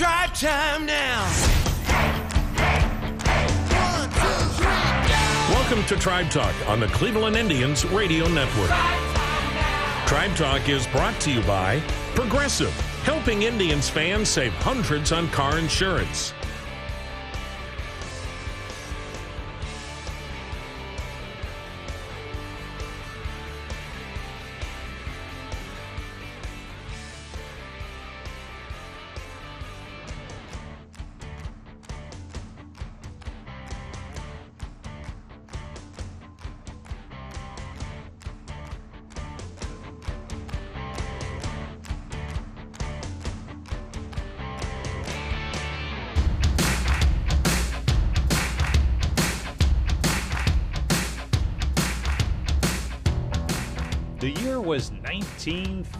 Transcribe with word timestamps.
It's 0.00 0.04
drive 0.06 0.32
time 0.32 0.86
now. 0.86 1.28
Welcome 5.50 5.84
to 5.86 5.96
Tribe 5.96 6.30
Talk 6.30 6.54
on 6.68 6.78
the 6.78 6.86
Cleveland 6.86 7.34
Indians 7.34 7.84
Radio 7.86 8.28
Network. 8.28 8.70
Tribe 10.06 10.36
Talk 10.36 10.68
is 10.68 10.86
brought 10.86 11.18
to 11.22 11.32
you 11.32 11.42
by 11.42 11.80
Progressive, 12.14 12.72
helping 13.02 13.42
Indians 13.42 13.88
fans 13.88 14.28
save 14.28 14.52
hundreds 14.52 15.10
on 15.10 15.28
car 15.30 15.58
insurance. 15.58 16.32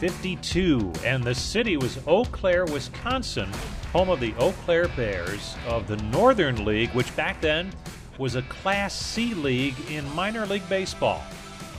1952, 0.01 0.93
and 1.05 1.25
the 1.25 1.35
city 1.35 1.77
was 1.77 1.99
Eau 2.07 2.25
Claire, 2.27 2.67
Wisconsin, 2.67 3.51
home 3.93 4.11
of 4.11 4.21
the 4.21 4.33
Eau 4.39 4.53
Claire 4.65 4.87
Bears 4.87 5.57
of 5.67 5.89
the 5.89 5.97
Northern 5.97 6.65
League, 6.65 6.91
which 6.91 7.15
back 7.17 7.41
then 7.41 7.73
was 8.17 8.37
a 8.37 8.43
Class 8.43 8.95
C 8.95 9.35
league 9.35 9.75
in 9.91 10.09
minor 10.15 10.47
league 10.47 10.69
baseball. 10.69 11.21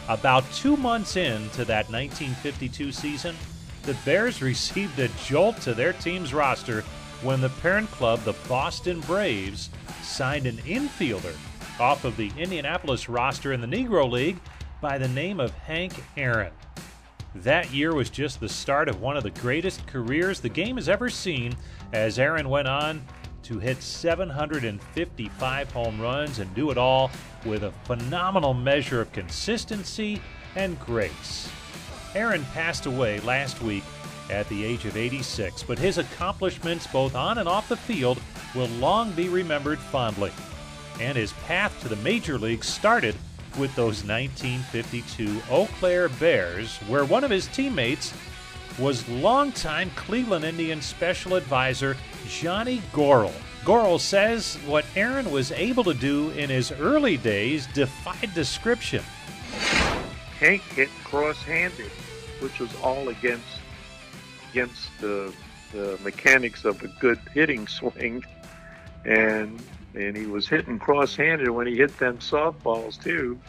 About 0.09 0.43
two 0.51 0.75
months 0.75 1.15
into 1.15 1.63
that 1.63 1.89
1952 1.89 2.91
season, 2.91 3.37
the 3.83 3.95
Bears 4.03 4.41
received 4.41 4.99
a 4.99 5.07
jolt 5.25 5.55
to 5.61 5.73
their 5.73 5.93
team's 5.93 6.33
roster 6.33 6.81
when 7.21 7.39
the 7.39 7.47
parent 7.47 7.89
club, 7.89 8.19
the 8.25 8.35
Boston 8.49 8.99
Braves, 9.01 9.69
signed 10.01 10.45
an 10.45 10.57
infielder 10.57 11.35
off 11.79 12.03
of 12.03 12.17
the 12.17 12.33
Indianapolis 12.37 13.07
roster 13.07 13.53
in 13.53 13.61
the 13.61 13.67
Negro 13.67 14.11
League 14.11 14.41
by 14.81 14.97
the 14.97 15.07
name 15.07 15.39
of 15.39 15.51
Hank 15.51 15.93
Aaron. 16.17 16.51
That 17.35 17.71
year 17.71 17.93
was 17.93 18.09
just 18.09 18.39
the 18.39 18.49
start 18.49 18.89
of 18.89 19.01
one 19.01 19.15
of 19.15 19.23
the 19.23 19.29
greatest 19.29 19.85
careers 19.85 20.39
the 20.39 20.49
game 20.49 20.77
has 20.77 20.89
ever 20.89 21.09
seen, 21.09 21.55
as 21.93 22.17
Aaron 22.17 22.49
went 22.49 22.67
on 22.67 23.05
to 23.43 23.59
hit 23.59 23.83
755 23.83 25.71
home 25.71 26.01
runs 26.01 26.39
and 26.39 26.53
do 26.55 26.71
it 26.71 26.77
all 26.77 27.11
with 27.45 27.63
a 27.63 27.71
phenomenal 27.83 28.53
measure 28.53 28.99
of 28.99 29.11
consistency 29.13 30.19
and 30.55 30.79
grace. 30.79 31.49
Aaron 32.15 32.43
passed 32.45 32.87
away 32.87 33.19
last 33.19 33.61
week 33.61 33.83
at 34.31 34.49
the 34.49 34.65
age 34.65 34.85
of 34.85 34.97
86, 34.97 35.63
but 35.63 35.77
his 35.77 35.99
accomplishments 35.99 36.87
both 36.87 37.15
on 37.15 37.37
and 37.37 37.47
off 37.47 37.69
the 37.69 37.77
field 37.77 38.19
will 38.55 38.67
long 38.67 39.11
be 39.11 39.29
remembered 39.29 39.79
fondly. 39.79 40.31
And 40.99 41.15
his 41.15 41.33
path 41.33 41.79
to 41.81 41.87
the 41.87 41.95
major 41.97 42.39
leagues 42.39 42.67
started 42.67 43.15
with 43.59 43.75
those 43.75 44.03
1952 44.03 45.41
Eau 45.51 45.67
Claire 45.79 46.09
Bears, 46.09 46.77
where 46.87 47.05
one 47.05 47.23
of 47.23 47.29
his 47.29 47.47
teammates 47.47 48.13
was 48.79 49.07
longtime 49.09 49.91
Cleveland 49.95 50.45
Indians 50.45 50.85
special 50.85 51.35
advisor 51.35 51.97
Johnny 52.27 52.81
Goryl. 52.93 53.33
Goryl 53.65 53.99
says 53.99 54.55
what 54.65 54.85
Aaron 54.95 55.29
was 55.31 55.51
able 55.51 55.83
to 55.83 55.93
do 55.93 56.31
in 56.31 56.49
his 56.49 56.71
early 56.71 57.17
days 57.17 57.67
defied 57.67 58.33
description. 58.33 59.03
Hank 60.39 60.61
hit 60.61 60.89
cross-handed, 61.03 61.91
which 62.39 62.59
was 62.59 62.73
all 62.81 63.09
against 63.09 63.45
against 64.51 64.89
the, 64.99 65.33
the 65.73 65.99
mechanics 66.03 66.65
of 66.65 66.81
a 66.81 66.87
good 66.87 67.19
hitting 67.33 67.67
swing, 67.67 68.23
and 69.05 69.61
and 69.99 70.15
he 70.15 70.25
was 70.25 70.47
hitting 70.47 70.79
cross-handed 70.79 71.49
when 71.49 71.67
he 71.67 71.75
hit 71.75 71.97
them 71.99 72.17
softballs 72.19 73.01
too. 73.01 73.39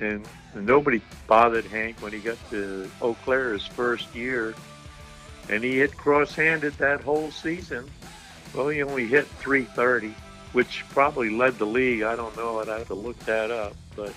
And, 0.00 0.26
and 0.54 0.66
nobody 0.66 1.00
bothered 1.26 1.64
Hank 1.66 1.96
when 2.00 2.12
he 2.12 2.18
got 2.18 2.38
to 2.50 2.90
Eau 3.00 3.14
Claire 3.24 3.52
his 3.52 3.66
first 3.66 4.14
year, 4.14 4.54
and 5.48 5.62
he 5.62 5.78
hit 5.78 5.96
cross-handed 5.96 6.74
that 6.74 7.00
whole 7.00 7.30
season. 7.30 7.88
Well, 8.54 8.68
he 8.68 8.82
only 8.82 9.06
hit 9.06 9.26
330, 9.26 10.14
which 10.52 10.84
probably 10.90 11.30
led 11.30 11.58
the 11.58 11.66
league. 11.66 12.02
I 12.02 12.16
don't 12.16 12.36
know. 12.36 12.60
I'd 12.60 12.68
have 12.68 12.88
to 12.88 12.94
look 12.94 13.18
that 13.20 13.50
up, 13.50 13.74
but 13.94 14.12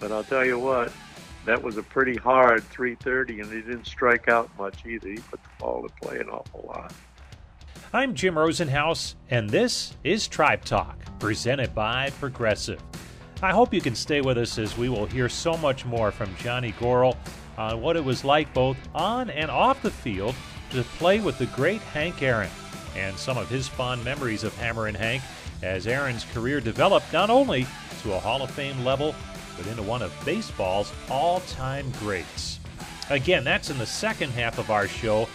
but 0.00 0.10
I'll 0.12 0.24
tell 0.24 0.44
you 0.44 0.58
what, 0.58 0.92
that 1.46 1.62
was 1.62 1.76
a 1.76 1.82
pretty 1.82 2.16
hard 2.16 2.62
330, 2.64 3.40
and 3.40 3.52
he 3.52 3.60
didn't 3.60 3.86
strike 3.86 4.28
out 4.28 4.50
much 4.58 4.84
either. 4.84 5.08
He 5.08 5.16
put 5.16 5.42
the 5.42 5.48
ball 5.58 5.82
to 5.82 5.88
play 6.04 6.18
an 6.18 6.28
awful 6.28 6.64
lot. 6.66 6.92
I'm 7.94 8.12
Jim 8.12 8.34
Rosenhaus, 8.34 9.14
and 9.30 9.48
this 9.48 9.94
is 10.02 10.26
Tribe 10.26 10.64
Talk, 10.64 10.98
presented 11.20 11.76
by 11.76 12.10
Progressive. 12.18 12.82
I 13.40 13.52
hope 13.52 13.72
you 13.72 13.80
can 13.80 13.94
stay 13.94 14.20
with 14.20 14.36
us 14.36 14.58
as 14.58 14.76
we 14.76 14.88
will 14.88 15.06
hear 15.06 15.28
so 15.28 15.56
much 15.58 15.84
more 15.84 16.10
from 16.10 16.34
Johnny 16.34 16.72
Goryl 16.72 17.16
on 17.56 17.80
what 17.80 17.94
it 17.94 18.04
was 18.04 18.24
like 18.24 18.52
both 18.52 18.76
on 18.96 19.30
and 19.30 19.48
off 19.48 19.80
the 19.80 19.92
field 19.92 20.34
to 20.70 20.82
play 20.98 21.20
with 21.20 21.38
the 21.38 21.46
great 21.46 21.80
Hank 21.82 22.20
Aaron 22.20 22.50
and 22.96 23.16
some 23.16 23.38
of 23.38 23.48
his 23.48 23.68
fond 23.68 24.04
memories 24.04 24.42
of 24.42 24.56
Hammer 24.56 24.88
and 24.88 24.96
Hank 24.96 25.22
as 25.62 25.86
Aaron's 25.86 26.24
career 26.34 26.60
developed 26.60 27.12
not 27.12 27.30
only 27.30 27.64
to 28.02 28.14
a 28.14 28.18
Hall 28.18 28.42
of 28.42 28.50
Fame 28.50 28.84
level, 28.84 29.14
but 29.56 29.68
into 29.68 29.84
one 29.84 30.02
of 30.02 30.12
baseball's 30.24 30.92
all 31.08 31.38
time 31.42 31.92
greats. 32.00 32.58
Again, 33.08 33.44
that's 33.44 33.70
in 33.70 33.78
the 33.78 33.86
second 33.86 34.30
half 34.30 34.58
of 34.58 34.72
our 34.72 34.88
show. 34.88 35.28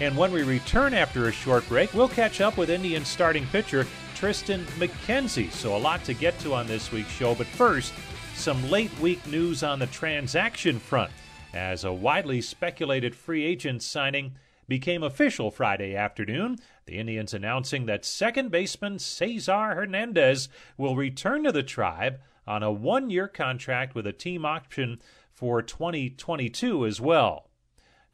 And 0.00 0.16
when 0.16 0.30
we 0.30 0.42
return 0.44 0.94
after 0.94 1.26
a 1.26 1.32
short 1.32 1.68
break, 1.68 1.92
we'll 1.92 2.08
catch 2.08 2.40
up 2.40 2.56
with 2.56 2.70
Indian 2.70 3.04
starting 3.04 3.46
pitcher 3.46 3.86
Tristan 4.14 4.64
McKenzie. 4.78 5.50
So, 5.50 5.76
a 5.76 5.78
lot 5.78 6.04
to 6.04 6.14
get 6.14 6.38
to 6.40 6.54
on 6.54 6.66
this 6.66 6.92
week's 6.92 7.10
show. 7.10 7.34
But 7.34 7.46
first, 7.48 7.92
some 8.34 8.70
late 8.70 8.96
week 9.00 9.26
news 9.26 9.64
on 9.64 9.80
the 9.80 9.86
transaction 9.88 10.78
front 10.78 11.10
as 11.52 11.84
a 11.84 11.92
widely 11.92 12.40
speculated 12.40 13.16
free 13.16 13.44
agent 13.44 13.82
signing 13.82 14.34
became 14.68 15.02
official 15.02 15.50
Friday 15.50 15.96
afternoon. 15.96 16.58
The 16.86 16.98
Indians 16.98 17.34
announcing 17.34 17.86
that 17.86 18.04
second 18.04 18.50
baseman 18.50 19.00
Cesar 19.00 19.74
Hernandez 19.74 20.48
will 20.76 20.94
return 20.94 21.42
to 21.44 21.52
the 21.52 21.62
tribe 21.64 22.20
on 22.46 22.62
a 22.62 22.70
one 22.70 23.10
year 23.10 23.26
contract 23.26 23.94
with 23.94 24.06
a 24.06 24.12
team 24.12 24.44
option 24.44 25.00
for 25.32 25.60
2022 25.60 26.86
as 26.86 27.00
well. 27.00 27.47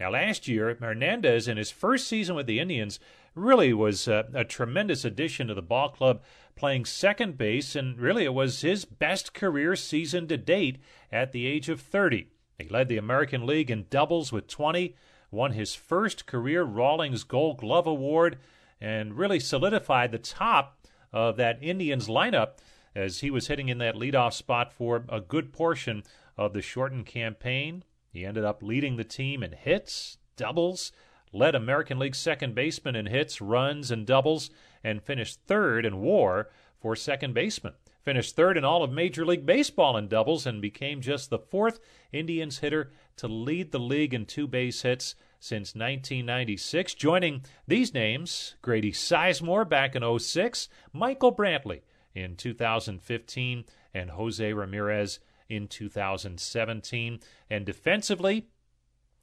Now, 0.04 0.10
last 0.10 0.46
year, 0.46 0.76
Hernandez, 0.78 1.48
in 1.48 1.56
his 1.56 1.70
first 1.70 2.06
season 2.06 2.36
with 2.36 2.46
the 2.46 2.60
Indians, 2.60 3.00
really 3.34 3.72
was 3.72 4.06
a, 4.06 4.28
a, 4.34 4.44
tremendous 4.44 5.02
addition 5.02 5.46
to 5.46 5.54
the 5.54 5.62
ball 5.62 5.88
club, 5.88 6.20
playing 6.56 6.84
second 6.84 7.38
base, 7.38 7.74
and 7.74 7.98
really 7.98 8.24
it 8.24 8.34
was 8.34 8.60
his 8.60 8.84
best 8.84 9.32
career 9.32 9.74
season 9.74 10.28
to 10.28 10.36
date 10.36 10.76
at 11.10 11.32
the 11.32 11.46
age 11.46 11.70
of 11.70 11.80
30. 11.80 12.28
He 12.58 12.68
led 12.68 12.88
the 12.88 12.98
American 12.98 13.46
League 13.46 13.70
in 13.70 13.86
doubles 13.88 14.30
with 14.30 14.46
20, 14.46 14.94
won 15.30 15.52
his 15.52 15.74
first 15.74 16.26
career 16.26 16.64
Rawlings 16.64 17.24
Gold 17.24 17.56
Glove 17.56 17.86
Award 17.86 18.36
and 18.82 19.16
really 19.16 19.40
solidified 19.40 20.12
the 20.12 20.18
top 20.18 20.86
of 21.14 21.38
that 21.38 21.62
Indians 21.62 22.08
lineup 22.08 22.58
as 22.94 23.20
he 23.20 23.30
was 23.30 23.46
hitting 23.46 23.70
in 23.70 23.78
that 23.78 23.94
leadoff 23.94 24.34
spot 24.34 24.70
for 24.70 25.06
a 25.08 25.22
good 25.22 25.50
portion 25.50 26.02
of 26.36 26.52
the 26.52 26.60
shortened 26.60 27.06
campaign. 27.06 27.84
He 28.14 28.24
ended 28.24 28.44
up 28.44 28.62
leading 28.62 28.96
the 28.96 29.02
team 29.02 29.42
in 29.42 29.50
hits, 29.50 30.18
doubles, 30.36 30.92
led 31.32 31.56
American 31.56 31.98
League 31.98 32.14
second 32.14 32.54
baseman 32.54 32.94
in 32.94 33.06
hits, 33.06 33.40
runs, 33.40 33.90
and 33.90 34.06
doubles, 34.06 34.50
and 34.84 35.02
finished 35.02 35.40
third 35.46 35.84
in 35.84 36.00
WAR 36.00 36.48
for 36.78 36.94
second 36.94 37.34
baseman. 37.34 37.74
Finished 38.04 38.36
third 38.36 38.56
in 38.56 38.64
all 38.64 38.84
of 38.84 38.92
Major 38.92 39.26
League 39.26 39.44
Baseball 39.44 39.96
in 39.96 40.06
doubles 40.06 40.46
and 40.46 40.62
became 40.62 41.00
just 41.00 41.28
the 41.28 41.40
fourth 41.40 41.80
Indians 42.12 42.58
hitter 42.58 42.92
to 43.16 43.26
lead 43.26 43.72
the 43.72 43.80
league 43.80 44.14
in 44.14 44.26
two 44.26 44.46
base 44.46 44.82
hits 44.82 45.16
since 45.40 45.74
1996. 45.74 46.94
Joining 46.94 47.42
these 47.66 47.92
names, 47.92 48.54
Grady 48.62 48.92
Sizemore 48.92 49.68
back 49.68 49.96
in 49.96 50.18
06, 50.18 50.68
Michael 50.92 51.34
Brantley 51.34 51.80
in 52.14 52.36
2015, 52.36 53.64
and 53.92 54.10
Jose 54.10 54.52
Ramirez 54.52 55.18
in 55.48 55.68
2017. 55.68 57.20
And 57.50 57.66
defensively, 57.66 58.46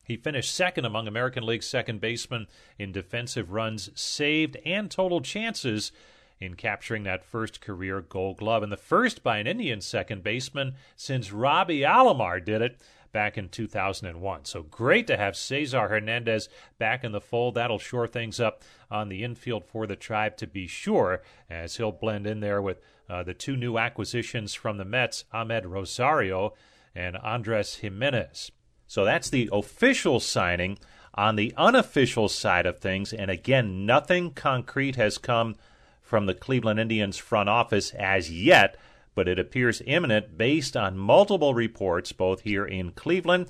he 0.03 0.17
finished 0.17 0.53
second 0.53 0.85
among 0.85 1.07
American 1.07 1.45
League 1.45 1.63
second 1.63 2.01
basemen 2.01 2.47
in 2.77 2.91
defensive 2.91 3.51
runs 3.51 3.89
saved 3.99 4.57
and 4.65 4.89
total 4.89 5.21
chances 5.21 5.91
in 6.39 6.55
capturing 6.55 7.03
that 7.03 7.23
first 7.23 7.61
career 7.61 8.01
gold 8.01 8.37
glove, 8.37 8.63
and 8.63 8.71
the 8.71 8.77
first 8.77 9.21
by 9.21 9.37
an 9.37 9.45
Indian 9.45 9.79
second 9.79 10.23
baseman 10.23 10.73
since 10.95 11.31
Robbie 11.31 11.81
Alomar 11.81 12.43
did 12.43 12.63
it 12.63 12.81
back 13.11 13.37
in 13.37 13.49
2001. 13.49 14.45
So 14.45 14.63
great 14.63 15.07
to 15.07 15.17
have 15.17 15.35
Cesar 15.35 15.87
Hernandez 15.87 16.49
back 16.77 17.03
in 17.03 17.11
the 17.11 17.21
fold. 17.21 17.55
That'll 17.55 17.79
shore 17.79 18.07
things 18.07 18.39
up 18.39 18.63
on 18.89 19.09
the 19.09 19.23
infield 19.23 19.65
for 19.65 19.87
the 19.87 19.95
tribe 19.95 20.37
to 20.37 20.47
be 20.47 20.67
sure, 20.67 21.21
as 21.49 21.77
he'll 21.77 21.91
blend 21.91 22.27
in 22.27 22.39
there 22.39 22.61
with 22.61 22.81
uh, 23.09 23.23
the 23.23 23.33
two 23.33 23.57
new 23.57 23.77
acquisitions 23.77 24.53
from 24.53 24.77
the 24.77 24.85
Mets, 24.85 25.25
Amed 25.33 25.65
Rosario 25.65 26.53
and 26.95 27.17
Andres 27.17 27.75
Gimenez. 27.75 28.51
So 28.87 29.05
that's 29.05 29.29
the 29.29 29.49
official 29.51 30.19
signing. 30.19 30.77
On 31.13 31.35
the 31.35 31.53
unofficial 31.57 32.29
side 32.29 32.65
of 32.65 32.79
things, 32.79 33.11
and 33.11 33.29
again, 33.29 33.85
nothing 33.85 34.31
concrete 34.31 34.95
has 34.95 35.17
come 35.17 35.55
from 36.01 36.25
the 36.25 36.33
Cleveland 36.33 36.79
Indians 36.79 37.17
front 37.17 37.49
office 37.49 37.93
as 37.93 38.31
yet, 38.31 38.77
but 39.15 39.27
it 39.27 39.39
appears 39.39 39.81
imminent 39.85 40.37
based 40.37 40.77
on 40.77 40.97
multiple 40.97 41.53
reports, 41.53 42.11
both 42.11 42.41
here 42.41 42.65
in 42.65 42.91
Cleveland 42.91 43.47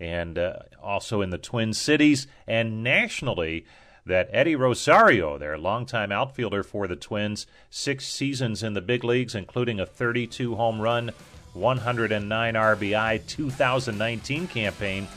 and 0.00 0.38
uh, 0.38 0.54
also 0.82 1.20
in 1.20 1.30
the 1.30 1.38
Twin 1.38 1.72
Cities 1.72 2.26
and 2.46 2.82
nationally, 2.82 3.64
that 4.06 4.28
Eddie 4.32 4.56
Rosario, 4.56 5.38
their 5.38 5.56
longtime 5.56 6.12
outfielder 6.12 6.62
for 6.62 6.86
the 6.86 6.96
Twins, 6.96 7.46
six 7.70 8.06
seasons 8.06 8.62
in 8.62 8.74
the 8.74 8.82
big 8.82 9.02
leagues, 9.02 9.34
including 9.34 9.80
a 9.80 9.86
32 9.86 10.56
home 10.56 10.80
run, 10.80 11.10
109 11.54 12.54
RBI 12.54 13.26
2019 13.26 14.46
campaign, 14.48 15.08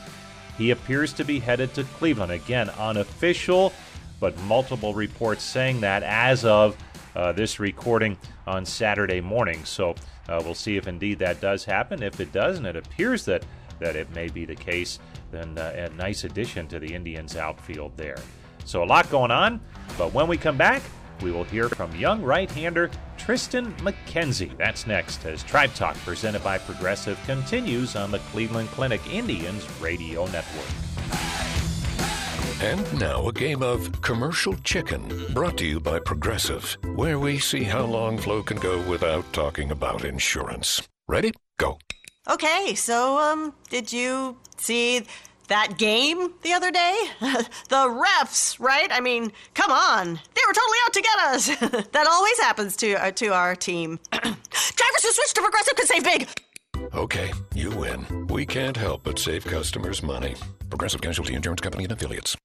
he 0.56 0.70
appears 0.70 1.12
to 1.14 1.24
be 1.24 1.38
headed 1.38 1.74
to 1.74 1.84
Cleveland. 1.84 2.32
Again, 2.32 2.70
unofficial, 2.70 3.72
but 4.20 4.38
multiple 4.42 4.94
reports 4.94 5.44
saying 5.44 5.80
that 5.82 6.02
as 6.02 6.44
of 6.44 6.76
uh, 7.18 7.32
this 7.32 7.58
recording 7.58 8.16
on 8.46 8.64
Saturday 8.64 9.20
morning. 9.20 9.64
So 9.64 9.96
uh, 10.28 10.40
we'll 10.44 10.54
see 10.54 10.76
if 10.76 10.86
indeed 10.86 11.18
that 11.18 11.40
does 11.40 11.64
happen. 11.64 12.02
If 12.02 12.20
it 12.20 12.32
does, 12.32 12.58
and 12.58 12.66
it 12.66 12.76
appears 12.76 13.24
that, 13.24 13.44
that 13.80 13.96
it 13.96 14.08
may 14.14 14.28
be 14.28 14.44
the 14.44 14.54
case, 14.54 15.00
then 15.32 15.58
uh, 15.58 15.90
a 15.90 15.94
nice 15.96 16.24
addition 16.24 16.68
to 16.68 16.78
the 16.78 16.94
Indians 16.94 17.36
outfield 17.36 17.96
there. 17.96 18.18
So 18.64 18.84
a 18.84 18.86
lot 18.86 19.10
going 19.10 19.32
on, 19.32 19.60
but 19.98 20.14
when 20.14 20.28
we 20.28 20.36
come 20.36 20.56
back, 20.56 20.82
we 21.20 21.32
will 21.32 21.44
hear 21.44 21.68
from 21.68 21.94
young 21.96 22.22
right 22.22 22.50
hander 22.50 22.90
Tristan 23.16 23.72
McKenzie. 23.78 24.56
That's 24.56 24.86
next 24.86 25.26
as 25.26 25.42
Tribe 25.42 25.74
Talk, 25.74 25.96
presented 25.96 26.44
by 26.44 26.58
Progressive, 26.58 27.18
continues 27.26 27.96
on 27.96 28.12
the 28.12 28.20
Cleveland 28.30 28.68
Clinic 28.68 29.00
Indians 29.12 29.66
Radio 29.80 30.26
Network. 30.26 31.57
And 32.60 32.98
now 32.98 33.28
a 33.28 33.32
game 33.32 33.62
of 33.62 34.02
commercial 34.02 34.56
chicken 34.64 35.26
brought 35.32 35.56
to 35.58 35.64
you 35.64 35.78
by 35.78 36.00
Progressive, 36.00 36.76
where 36.96 37.20
we 37.20 37.38
see 37.38 37.62
how 37.62 37.84
long 37.84 38.18
Flo 38.18 38.42
can 38.42 38.56
go 38.56 38.82
without 38.90 39.32
talking 39.32 39.70
about 39.70 40.04
insurance. 40.04 40.82
Ready? 41.06 41.30
Go. 41.60 41.78
Okay, 42.28 42.74
so, 42.74 43.16
um, 43.16 43.54
did 43.70 43.92
you 43.92 44.36
see 44.56 45.04
that 45.46 45.78
game 45.78 46.34
the 46.42 46.52
other 46.52 46.72
day? 46.72 46.96
the 47.20 47.76
refs, 47.76 48.58
right? 48.58 48.88
I 48.90 48.98
mean, 48.98 49.30
come 49.54 49.70
on. 49.70 50.06
They 50.34 50.42
were 50.44 50.52
totally 50.52 50.78
out 50.84 50.92
to 50.94 51.00
get 51.00 51.18
us. 51.20 51.46
that 51.92 52.08
always 52.10 52.40
happens 52.40 52.74
to, 52.78 52.94
uh, 52.94 53.12
to 53.12 53.28
our 53.28 53.54
team. 53.54 54.00
Drivers 54.10 54.34
who 55.02 55.12
switch 55.12 55.32
to 55.34 55.42
Progressive 55.42 55.76
can 55.76 55.86
save 55.86 56.02
big. 56.02 56.28
Okay, 56.92 57.32
you 57.54 57.70
win. 57.70 58.26
We 58.26 58.44
can't 58.44 58.76
help 58.76 59.04
but 59.04 59.20
save 59.20 59.44
customers 59.44 60.02
money. 60.02 60.34
Progressive 60.70 61.00
Casualty 61.00 61.34
Insurance 61.34 61.60
Company 61.60 61.84
and 61.84 61.92
Affiliates. 61.92 62.36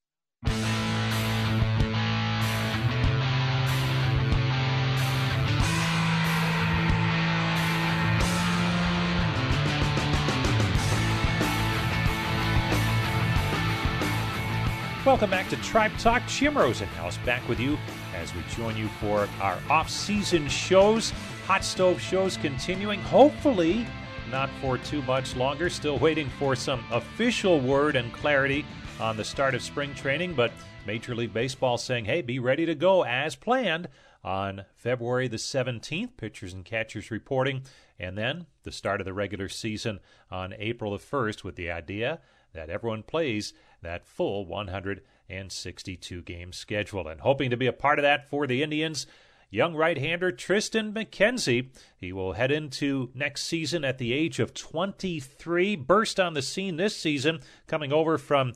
Welcome 15.05 15.31
back 15.31 15.49
to 15.49 15.57
Tribe 15.57 15.91
Talk. 15.97 16.25
Jim 16.27 16.53
Rosenhaus 16.53 17.23
back 17.25 17.45
with 17.49 17.59
you 17.59 17.77
as 18.15 18.33
we 18.33 18.41
join 18.55 18.77
you 18.77 18.87
for 19.01 19.27
our 19.41 19.59
off-season 19.69 20.47
shows. 20.47 21.11
Hot 21.45 21.65
stove 21.65 21.99
shows 21.99 22.37
continuing. 22.37 23.01
Hopefully, 23.01 23.85
not 24.31 24.49
for 24.61 24.77
too 24.77 25.01
much 25.01 25.35
longer. 25.35 25.69
Still 25.69 25.99
waiting 25.99 26.29
for 26.39 26.55
some 26.55 26.85
official 26.89 27.59
word 27.59 27.97
and 27.97 28.13
clarity 28.13 28.65
on 28.97 29.17
the 29.17 29.25
start 29.25 29.53
of 29.53 29.61
spring 29.61 29.93
training, 29.93 30.35
but 30.35 30.53
Major 30.87 31.13
League 31.13 31.33
Baseball 31.33 31.77
saying, 31.77 32.05
hey, 32.05 32.21
be 32.21 32.39
ready 32.39 32.65
to 32.65 32.73
go 32.73 33.03
as 33.03 33.35
planned 33.35 33.89
on 34.23 34.63
February 34.77 35.27
the 35.27 35.35
17th. 35.35 36.15
Pitchers 36.15 36.53
and 36.53 36.63
catchers 36.63 37.11
reporting, 37.11 37.63
and 37.99 38.17
then 38.17 38.45
the 38.63 38.71
start 38.71 39.01
of 39.01 39.05
the 39.05 39.11
regular 39.11 39.49
season 39.49 39.99
on 40.31 40.53
April 40.57 40.93
the 40.93 40.97
1st 40.97 41.43
with 41.43 41.57
the 41.57 41.69
idea 41.69 42.21
that 42.53 42.69
everyone 42.69 43.03
plays 43.03 43.51
that 43.83 44.05
full 44.05 44.45
162 44.45 46.21
game 46.23 46.51
schedule. 46.51 47.07
And 47.07 47.21
hoping 47.21 47.49
to 47.49 47.57
be 47.57 47.67
a 47.67 47.73
part 47.73 47.99
of 47.99 48.03
that 48.03 48.29
for 48.29 48.47
the 48.47 48.63
Indians, 48.63 49.07
young 49.49 49.75
right 49.75 49.97
hander 49.97 50.31
Tristan 50.31 50.93
McKenzie. 50.93 51.69
He 51.95 52.11
will 52.11 52.33
head 52.33 52.51
into 52.51 53.11
next 53.13 53.43
season 53.43 53.85
at 53.85 53.99
the 53.99 54.11
age 54.11 54.39
of 54.39 54.53
23, 54.53 55.75
burst 55.75 56.19
on 56.19 56.33
the 56.33 56.41
scene 56.41 56.77
this 56.77 56.97
season, 56.97 57.39
coming 57.67 57.93
over 57.93 58.17
from 58.17 58.53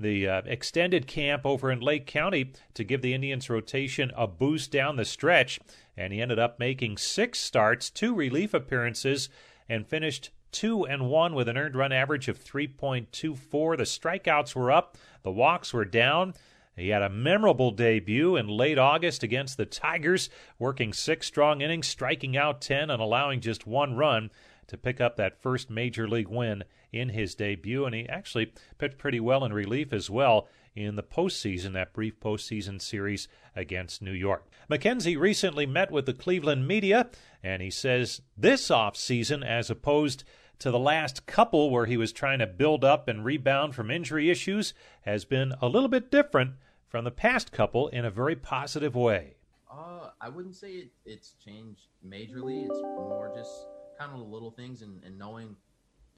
the 0.00 0.26
uh, 0.26 0.42
extended 0.46 1.06
camp 1.06 1.44
over 1.44 1.70
in 1.70 1.80
Lake 1.80 2.06
County 2.06 2.52
to 2.74 2.82
give 2.82 3.02
the 3.02 3.14
Indians 3.14 3.50
rotation 3.50 4.10
a 4.16 4.26
boost 4.26 4.72
down 4.72 4.96
the 4.96 5.04
stretch. 5.04 5.60
And 5.96 6.12
he 6.12 6.22
ended 6.22 6.38
up 6.38 6.58
making 6.58 6.96
six 6.96 7.38
starts, 7.38 7.90
two 7.90 8.14
relief 8.14 8.54
appearances, 8.54 9.28
and 9.68 9.86
finished 9.86 10.30
two 10.52 10.86
and 10.86 11.08
one 11.08 11.34
with 11.34 11.48
an 11.48 11.56
earned 11.56 11.74
run 11.74 11.92
average 11.92 12.28
of 12.28 12.42
3.24. 12.42 13.76
The 13.76 13.84
strikeouts 13.84 14.54
were 14.54 14.70
up, 14.70 14.96
the 15.22 15.32
walks 15.32 15.72
were 15.72 15.84
down. 15.84 16.34
He 16.76 16.88
had 16.88 17.02
a 17.02 17.10
memorable 17.10 17.72
debut 17.72 18.36
in 18.36 18.48
late 18.48 18.78
August 18.78 19.22
against 19.22 19.56
the 19.56 19.66
Tigers, 19.66 20.30
working 20.58 20.92
six 20.92 21.26
strong 21.26 21.60
innings, 21.60 21.88
striking 21.88 22.36
out 22.36 22.60
10, 22.62 22.90
and 22.90 23.02
allowing 23.02 23.40
just 23.40 23.66
one 23.66 23.96
run 23.96 24.30
to 24.68 24.78
pick 24.78 25.00
up 25.00 25.16
that 25.16 25.42
first 25.42 25.68
major 25.68 26.08
league 26.08 26.28
win 26.28 26.64
in 26.92 27.10
his 27.10 27.34
debut. 27.34 27.84
And 27.84 27.94
he 27.94 28.08
actually 28.08 28.52
pitched 28.78 28.98
pretty 28.98 29.20
well 29.20 29.44
in 29.44 29.52
relief 29.52 29.92
as 29.92 30.08
well 30.08 30.48
in 30.74 30.96
the 30.96 31.02
postseason, 31.02 31.72
that 31.72 31.92
brief 31.92 32.18
postseason 32.20 32.80
series 32.80 33.28
against 33.56 34.00
New 34.00 34.12
York. 34.12 34.46
McKenzie 34.70 35.18
recently 35.18 35.66
met 35.66 35.90
with 35.90 36.06
the 36.06 36.14
Cleveland 36.14 36.66
media, 36.66 37.10
and 37.42 37.60
he 37.60 37.70
says 37.70 38.22
this 38.36 38.68
offseason, 38.68 39.44
as 39.44 39.68
opposed 39.68 40.24
to 40.60 40.70
the 40.70 40.78
last 40.78 41.26
couple 41.26 41.70
where 41.70 41.86
he 41.86 41.96
was 41.96 42.12
trying 42.12 42.38
to 42.38 42.46
build 42.46 42.84
up 42.84 43.08
and 43.08 43.24
rebound 43.24 43.74
from 43.74 43.90
injury 43.90 44.30
issues, 44.30 44.72
has 45.02 45.24
been 45.24 45.52
a 45.60 45.66
little 45.66 45.88
bit 45.88 46.10
different 46.10 46.52
from 46.86 47.04
the 47.04 47.10
past 47.10 47.50
couple 47.50 47.88
in 47.88 48.04
a 48.04 48.10
very 48.10 48.36
positive 48.36 48.94
way. 48.94 49.34
Uh, 49.70 50.10
I 50.20 50.28
wouldn't 50.28 50.54
say 50.54 50.72
it, 50.72 50.90
it's 51.04 51.34
changed 51.44 51.88
majorly. 52.06 52.66
It's 52.66 52.80
more 52.82 53.32
just 53.34 53.66
kind 53.98 54.12
of 54.12 54.18
the 54.18 54.24
little 54.24 54.50
things 54.50 54.82
and, 54.82 55.02
and 55.04 55.18
knowing 55.18 55.56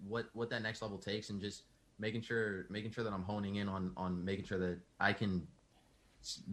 what 0.08 0.26
what 0.32 0.50
that 0.50 0.62
next 0.62 0.82
level 0.82 0.98
takes 0.98 1.30
and 1.30 1.40
just 1.40 1.62
making 1.98 2.22
sure 2.22 2.66
making 2.70 2.90
sure 2.90 3.04
that 3.04 3.12
I'm 3.12 3.22
honing 3.22 3.56
in 3.56 3.68
on 3.68 3.92
on 3.96 4.24
making 4.24 4.46
sure 4.46 4.58
that 4.58 4.78
I 4.98 5.12
can 5.12 5.46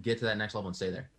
get 0.02 0.20
to 0.20 0.26
that 0.26 0.38
next 0.38 0.54
level 0.54 0.68
and 0.68 0.76
stay 0.76 0.92
there. 0.92 1.10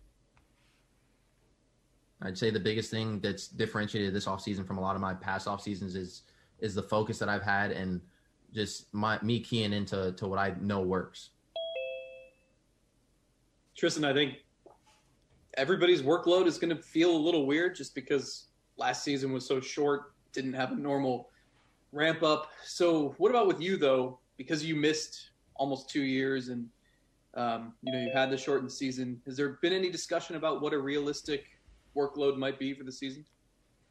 I'd 2.21 2.37
say 2.37 2.51
the 2.51 2.59
biggest 2.59 2.91
thing 2.91 3.19
that's 3.19 3.47
differentiated 3.47 4.13
this 4.13 4.25
offseason 4.25 4.65
from 4.65 4.77
a 4.77 4.81
lot 4.81 4.95
of 4.95 5.01
my 5.01 5.13
past 5.13 5.47
off 5.47 5.61
seasons 5.61 5.95
is 5.95 6.21
is 6.61 6.75
the 6.75 6.83
focus 6.83 7.19
that 7.19 7.29
I've 7.29 7.43
had 7.43 7.71
and 7.71 8.01
just 8.53 8.93
my 8.93 9.19
me 9.21 9.39
keying 9.39 9.73
into 9.73 10.13
to 10.13 10.27
what 10.27 10.39
I 10.39 10.53
know 10.59 10.81
works. 10.81 11.31
Tristan, 13.75 14.05
I 14.05 14.13
think 14.13 14.35
everybody's 15.55 16.01
workload 16.01 16.45
is 16.45 16.57
going 16.57 16.75
to 16.75 16.81
feel 16.81 17.11
a 17.11 17.17
little 17.17 17.45
weird 17.45 17.75
just 17.75 17.95
because 17.95 18.47
last 18.77 19.03
season 19.03 19.31
was 19.31 19.45
so 19.45 19.59
short, 19.59 20.13
didn't 20.33 20.53
have 20.53 20.71
a 20.71 20.75
normal 20.75 21.29
ramp 21.91 22.23
up. 22.23 22.51
So, 22.63 23.15
what 23.17 23.29
about 23.29 23.47
with 23.47 23.61
you 23.61 23.77
though? 23.77 24.19
Because 24.37 24.63
you 24.63 24.75
missed 24.75 25.31
almost 25.55 25.89
two 25.89 26.03
years 26.03 26.49
and 26.49 26.67
um, 27.35 27.73
you 27.81 27.93
know 27.93 27.99
you 27.99 28.11
had 28.13 28.29
the 28.29 28.37
shortened 28.37 28.71
season. 28.71 29.21
Has 29.25 29.37
there 29.37 29.57
been 29.61 29.73
any 29.73 29.89
discussion 29.89 30.35
about 30.35 30.61
what 30.61 30.73
a 30.73 30.79
realistic 30.79 31.45
workload 31.95 32.37
might 32.37 32.59
be 32.59 32.73
for 32.73 32.83
the 32.83 32.91
season? 32.91 33.25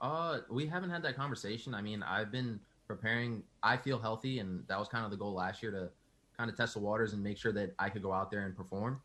Uh, 0.00 0.38
we 0.48 0.66
haven't 0.66 0.90
had 0.90 1.02
that 1.02 1.16
conversation. 1.16 1.74
I 1.74 1.82
mean, 1.82 2.02
I've 2.02 2.32
been 2.32 2.58
preparing. 2.86 3.42
I 3.62 3.76
feel 3.76 3.98
healthy, 3.98 4.38
and 4.38 4.66
that 4.68 4.78
was 4.78 4.88
kind 4.88 5.04
of 5.04 5.10
the 5.10 5.16
goal 5.16 5.34
last 5.34 5.62
year 5.62 5.70
to 5.72 5.90
kind 6.36 6.50
of 6.50 6.56
test 6.56 6.74
the 6.74 6.80
waters 6.80 7.12
and 7.12 7.22
make 7.22 7.36
sure 7.36 7.52
that 7.52 7.74
I 7.78 7.90
could 7.90 8.02
go 8.02 8.12
out 8.12 8.30
there 8.30 8.46
and 8.46 8.56
perform. 8.56 9.00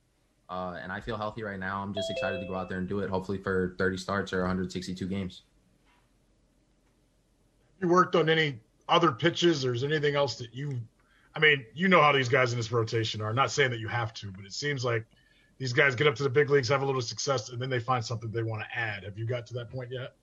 Uh, 0.49 0.77
and 0.81 0.91
I 0.91 1.01
feel 1.01 1.17
healthy 1.17 1.43
right 1.43 1.59
now. 1.59 1.81
I'm 1.81 1.93
just 1.93 2.09
excited 2.09 2.39
to 2.39 2.47
go 2.47 2.55
out 2.55 2.69
there 2.69 2.77
and 2.77 2.87
do 2.87 2.99
it. 2.99 3.09
Hopefully 3.09 3.37
for 3.37 3.75
30 3.77 3.97
starts 3.97 4.31
or 4.31 4.39
162 4.39 5.07
games. 5.07 5.41
You 7.81 7.89
worked 7.89 8.15
on 8.15 8.29
any 8.29 8.59
other 8.87 9.11
pitches, 9.11 9.65
or 9.65 9.73
is 9.73 9.83
anything 9.83 10.15
else 10.15 10.35
that 10.35 10.53
you? 10.53 10.79
I 11.35 11.39
mean, 11.39 11.65
you 11.73 11.89
know 11.89 12.01
how 12.01 12.13
these 12.13 12.29
guys 12.29 12.53
in 12.53 12.57
this 12.57 12.71
rotation 12.71 13.21
are. 13.21 13.33
not 13.33 13.51
saying 13.51 13.71
that 13.71 13.79
you 13.79 13.89
have 13.89 14.13
to, 14.15 14.31
but 14.31 14.45
it 14.45 14.53
seems 14.53 14.85
like 14.85 15.05
these 15.57 15.73
guys 15.73 15.93
get 15.93 16.07
up 16.07 16.15
to 16.15 16.23
the 16.23 16.29
big 16.29 16.49
leagues, 16.49 16.69
have 16.69 16.81
a 16.81 16.85
little 16.85 17.01
success, 17.01 17.49
and 17.49 17.61
then 17.61 17.69
they 17.69 17.79
find 17.79 18.05
something 18.05 18.31
they 18.31 18.43
want 18.43 18.63
to 18.63 18.77
add. 18.77 19.03
Have 19.03 19.17
you 19.17 19.25
got 19.25 19.45
to 19.47 19.53
that 19.55 19.69
point 19.69 19.91
yet? 19.91 20.13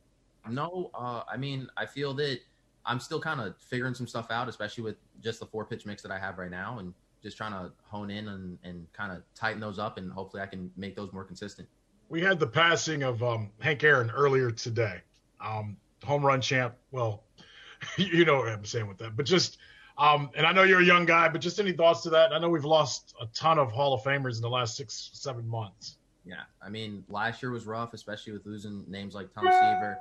No, 0.50 0.90
uh, 0.94 1.22
I 1.30 1.36
mean, 1.36 1.68
I 1.76 1.86
feel 1.86 2.14
that 2.14 2.40
I'm 2.84 3.00
still 3.00 3.20
kind 3.20 3.40
of 3.40 3.56
figuring 3.58 3.94
some 3.94 4.06
stuff 4.06 4.30
out, 4.30 4.48
especially 4.48 4.84
with 4.84 4.96
just 5.20 5.40
the 5.40 5.46
four 5.46 5.64
pitch 5.64 5.86
mix 5.86 6.02
that 6.02 6.10
I 6.10 6.18
have 6.18 6.38
right 6.38 6.50
now, 6.50 6.78
and 6.78 6.92
just 7.22 7.36
trying 7.36 7.52
to 7.52 7.72
hone 7.84 8.10
in 8.10 8.28
and, 8.28 8.58
and 8.64 8.86
kind 8.92 9.12
of 9.12 9.22
tighten 9.34 9.60
those 9.60 9.78
up, 9.78 9.98
and 9.98 10.10
hopefully 10.10 10.42
I 10.42 10.46
can 10.46 10.70
make 10.76 10.96
those 10.96 11.12
more 11.12 11.24
consistent. 11.24 11.68
We 12.08 12.20
had 12.20 12.38
the 12.38 12.46
passing 12.46 13.02
of 13.04 13.22
um, 13.22 13.50
Hank 13.60 13.84
Aaron 13.84 14.10
earlier 14.10 14.50
today, 14.50 15.00
um, 15.40 15.76
home 16.04 16.26
run 16.26 16.40
champ. 16.40 16.74
Well, 16.90 17.22
you 17.96 18.24
know 18.24 18.38
what 18.38 18.48
I'm 18.48 18.64
saying 18.64 18.88
with 18.88 18.98
that, 18.98 19.16
but 19.16 19.26
just 19.26 19.58
um, 19.98 20.30
and 20.34 20.46
I 20.46 20.52
know 20.52 20.62
you're 20.62 20.80
a 20.80 20.84
young 20.84 21.04
guy, 21.04 21.28
but 21.28 21.40
just 21.40 21.60
any 21.60 21.72
thoughts 21.72 22.02
to 22.02 22.10
that? 22.10 22.32
I 22.32 22.38
know 22.38 22.48
we've 22.48 22.64
lost 22.64 23.14
a 23.20 23.26
ton 23.26 23.58
of 23.58 23.70
Hall 23.70 23.94
of 23.94 24.02
Famers 24.02 24.36
in 24.36 24.42
the 24.42 24.50
last 24.50 24.76
six, 24.76 25.10
seven 25.12 25.46
months. 25.46 25.98
Yeah, 26.24 26.42
I 26.64 26.68
mean, 26.68 27.04
last 27.08 27.42
year 27.42 27.50
was 27.50 27.66
rough, 27.66 27.94
especially 27.94 28.32
with 28.32 28.46
losing 28.46 28.84
names 28.88 29.14
like 29.14 29.32
Tom 29.34 29.44
Seaver, 29.44 29.98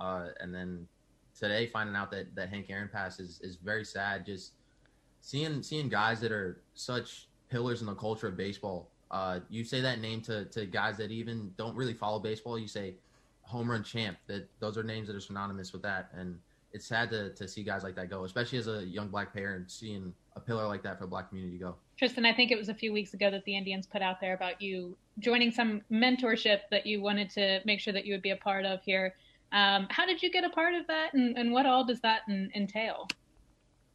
uh, 0.00 0.28
and 0.40 0.54
then 0.54 0.86
today 1.38 1.66
finding 1.66 1.96
out 1.96 2.10
that 2.10 2.34
that 2.34 2.48
Hank 2.48 2.66
Aaron 2.70 2.88
pass 2.92 3.20
is 3.20 3.40
is 3.42 3.56
very 3.56 3.84
sad. 3.84 4.26
Just 4.26 4.52
seeing 5.20 5.62
seeing 5.62 5.88
guys 5.88 6.20
that 6.20 6.32
are 6.32 6.62
such 6.74 7.28
pillars 7.50 7.80
in 7.80 7.86
the 7.86 7.94
culture 7.94 8.28
of 8.28 8.36
baseball. 8.36 8.88
Uh, 9.10 9.40
you 9.48 9.64
say 9.64 9.80
that 9.80 10.00
name 10.00 10.20
to 10.22 10.44
to 10.46 10.66
guys 10.66 10.96
that 10.98 11.10
even 11.10 11.52
don't 11.56 11.76
really 11.76 11.94
follow 11.94 12.18
baseball. 12.18 12.58
You 12.58 12.68
say 12.68 12.94
home 13.42 13.70
run 13.70 13.82
champ. 13.82 14.18
That 14.26 14.48
those 14.60 14.78
are 14.78 14.82
names 14.82 15.08
that 15.08 15.16
are 15.16 15.20
synonymous 15.20 15.72
with 15.72 15.82
that, 15.82 16.10
and 16.16 16.38
it's 16.72 16.86
sad 16.86 17.10
to 17.10 17.30
to 17.34 17.48
see 17.48 17.62
guys 17.62 17.82
like 17.82 17.96
that 17.96 18.08
go, 18.10 18.24
especially 18.24 18.58
as 18.58 18.68
a 18.68 18.84
young 18.84 19.08
black 19.08 19.32
parent, 19.32 19.70
seeing 19.70 20.14
a 20.36 20.40
pillar 20.40 20.66
like 20.66 20.82
that 20.84 20.98
for 20.98 21.04
the 21.04 21.10
black 21.10 21.28
community 21.28 21.58
go. 21.58 21.74
Tristan, 21.98 22.24
I 22.24 22.32
think 22.32 22.50
it 22.50 22.58
was 22.58 22.68
a 22.68 22.74
few 22.74 22.92
weeks 22.92 23.14
ago 23.14 23.30
that 23.30 23.44
the 23.44 23.56
Indians 23.56 23.86
put 23.86 24.00
out 24.00 24.20
there 24.20 24.34
about 24.34 24.62
you 24.62 24.96
joining 25.18 25.50
some 25.50 25.82
mentorship 25.90 26.60
that 26.70 26.86
you 26.86 27.02
wanted 27.02 27.28
to 27.30 27.60
make 27.64 27.80
sure 27.80 27.92
that 27.92 28.06
you 28.06 28.14
would 28.14 28.22
be 28.22 28.30
a 28.30 28.36
part 28.36 28.64
of 28.64 28.80
here. 28.82 29.14
Um, 29.52 29.88
how 29.90 30.06
did 30.06 30.22
you 30.22 30.30
get 30.30 30.44
a 30.44 30.50
part 30.50 30.74
of 30.74 30.86
that, 30.86 31.14
and, 31.14 31.36
and 31.36 31.52
what 31.52 31.66
all 31.66 31.84
does 31.84 32.00
that 32.00 32.22
entail? 32.28 33.08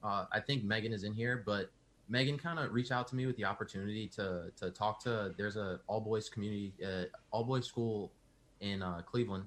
Uh, 0.04 0.26
I 0.32 0.40
think 0.40 0.64
Megan 0.64 0.94
is 0.94 1.04
in 1.04 1.14
here, 1.14 1.44
but 1.46 1.72
Megan 2.10 2.38
kind 2.38 2.60
of 2.60 2.72
reached 2.74 2.92
out 2.92 3.08
to 3.08 3.16
me 3.16 3.26
with 3.26 3.36
the 3.38 3.46
opportunity 3.46 4.08
to 4.10 4.52
to 4.58 4.70
talk 4.70 5.02
to. 5.04 5.34
There's 5.38 5.56
a 5.56 5.80
all 5.88 6.02
boys 6.02 6.30
community, 6.30 6.74
uh, 6.86 7.06
all 7.32 7.44
boys 7.44 7.66
school 7.66 8.12
in 8.60 8.82
uh, 8.82 9.02
Cleveland, 9.06 9.46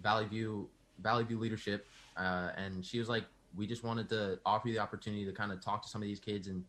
Valley 0.00 0.26
View 0.26 0.68
Valley 1.00 1.24
View 1.24 1.38
Leadership, 1.38 1.86
uh, 2.16 2.50
and 2.56 2.84
she 2.84 2.98
was 2.98 3.08
like, 3.08 3.24
"We 3.56 3.66
just 3.66 3.82
wanted 3.82 4.08
to 4.10 4.38
offer 4.46 4.68
you 4.68 4.74
the 4.74 4.80
opportunity 4.80 5.24
to 5.24 5.32
kind 5.32 5.50
of 5.50 5.60
talk 5.60 5.82
to 5.82 5.88
some 5.88 6.02
of 6.02 6.06
these 6.06 6.20
kids 6.20 6.46
and 6.46 6.64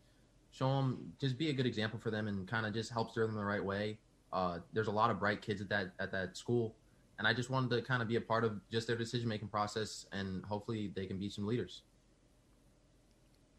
show 0.50 0.68
them, 0.68 1.12
just 1.20 1.38
be 1.38 1.50
a 1.50 1.52
good 1.52 1.66
example 1.66 1.98
for 1.98 2.10
them, 2.10 2.26
and 2.26 2.48
kind 2.48 2.66
of 2.66 2.72
just 2.74 2.90
help 2.90 3.10
steer 3.10 3.26
them 3.26 3.36
the 3.36 3.44
right 3.44 3.64
way." 3.64 3.98
Uh, 4.32 4.58
there's 4.72 4.88
a 4.88 4.92
lot 4.92 5.10
of 5.10 5.20
bright 5.20 5.40
kids 5.40 5.60
at 5.60 5.68
that 5.68 5.92
at 6.00 6.10
that 6.10 6.36
school, 6.36 6.74
and 7.18 7.28
I 7.28 7.32
just 7.32 7.50
wanted 7.50 7.70
to 7.70 7.82
kind 7.82 8.02
of 8.02 8.08
be 8.08 8.16
a 8.16 8.20
part 8.20 8.44
of 8.44 8.60
just 8.70 8.86
their 8.86 8.96
decision 8.96 9.28
making 9.28 9.48
process, 9.48 10.06
and 10.12 10.44
hopefully 10.44 10.92
they 10.94 11.06
can 11.06 11.18
be 11.18 11.28
some 11.28 11.46
leaders. 11.46 11.82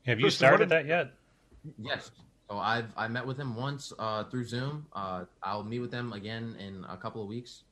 Have 0.05 0.19
you 0.19 0.29
started 0.29 0.69
that 0.69 0.85
yet? 0.85 1.13
Yes. 1.79 2.11
So 2.49 2.59
I've 2.59 2.91
I 2.95 3.07
met 3.07 3.25
with 3.25 3.37
him 3.37 3.55
once 3.55 3.91
uh, 3.97 4.25
through 4.25 4.45
Zoom. 4.45 4.85
Uh, 4.93 5.25
I'll 5.41 5.63
meet 5.63 5.79
with 5.79 5.91
them 5.91 6.13
again 6.13 6.55
in 6.59 6.85
a 6.87 6.97
couple 6.97 7.21
of 7.21 7.27
weeks. 7.27 7.63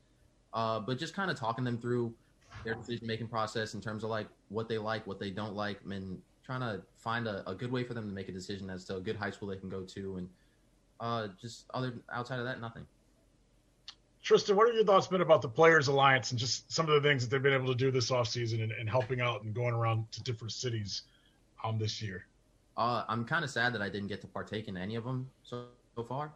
Uh, 0.53 0.79
but 0.79 0.99
just 0.99 1.13
kind 1.15 1.31
of 1.31 1.39
talking 1.39 1.63
them 1.63 1.77
through 1.77 2.13
their 2.63 2.75
decision 2.75 3.07
making 3.07 3.27
process 3.27 3.73
in 3.73 3.81
terms 3.81 4.03
of 4.03 4.09
like 4.09 4.27
what 4.49 4.69
they 4.69 4.77
like, 4.77 5.05
what 5.07 5.19
they 5.19 5.29
don't 5.29 5.55
like, 5.55 5.79
and 5.89 6.21
trying 6.45 6.61
to 6.61 6.81
find 6.97 7.27
a, 7.27 7.47
a, 7.49 7.55
good 7.55 7.71
way 7.71 7.83
for 7.83 7.93
them 7.93 8.07
to 8.07 8.13
make 8.13 8.29
a 8.29 8.31
decision 8.31 8.69
as 8.69 8.83
to 8.85 8.97
a 8.97 8.99
good 8.99 9.15
high 9.15 9.31
school 9.31 9.47
they 9.47 9.55
can 9.55 9.69
go 9.69 9.81
to, 9.81 10.17
and 10.17 10.29
uh, 10.99 11.27
just 11.41 11.65
other 11.73 11.93
outside 12.11 12.39
of 12.39 12.45
that, 12.45 12.61
nothing. 12.61 12.85
Tristan, 14.23 14.55
what 14.55 14.69
are 14.69 14.71
your 14.73 14.85
thoughts 14.85 15.07
been 15.07 15.19
about 15.19 15.41
the 15.41 15.49
Players 15.49 15.89
Alliance 15.89 16.31
and 16.31 16.39
just 16.39 16.71
some 16.71 16.87
of 16.87 16.93
the 16.93 17.07
things 17.07 17.23
that 17.23 17.29
they've 17.29 17.43
been 17.43 17.53
able 17.53 17.67
to 17.67 17.75
do 17.75 17.91
this 17.91 18.09
offseason 18.09 18.63
and, 18.63 18.71
and 18.71 18.89
helping 18.89 19.19
out 19.19 19.43
and 19.43 19.53
going 19.53 19.73
around 19.73 20.09
to 20.13 20.23
different 20.23 20.53
cities 20.53 21.03
um, 21.63 21.77
this 21.77 22.01
year? 22.01 22.25
Uh, 22.77 23.03
I'm 23.09 23.25
kind 23.25 23.43
of 23.43 23.51
sad 23.51 23.73
that 23.73 23.81
I 23.81 23.89
didn't 23.89 24.07
get 24.07 24.21
to 24.21 24.27
partake 24.27 24.69
in 24.69 24.77
any 24.77 24.95
of 24.95 25.03
them 25.03 25.29
so, 25.43 25.65
so 25.95 26.03
far. 26.03 26.31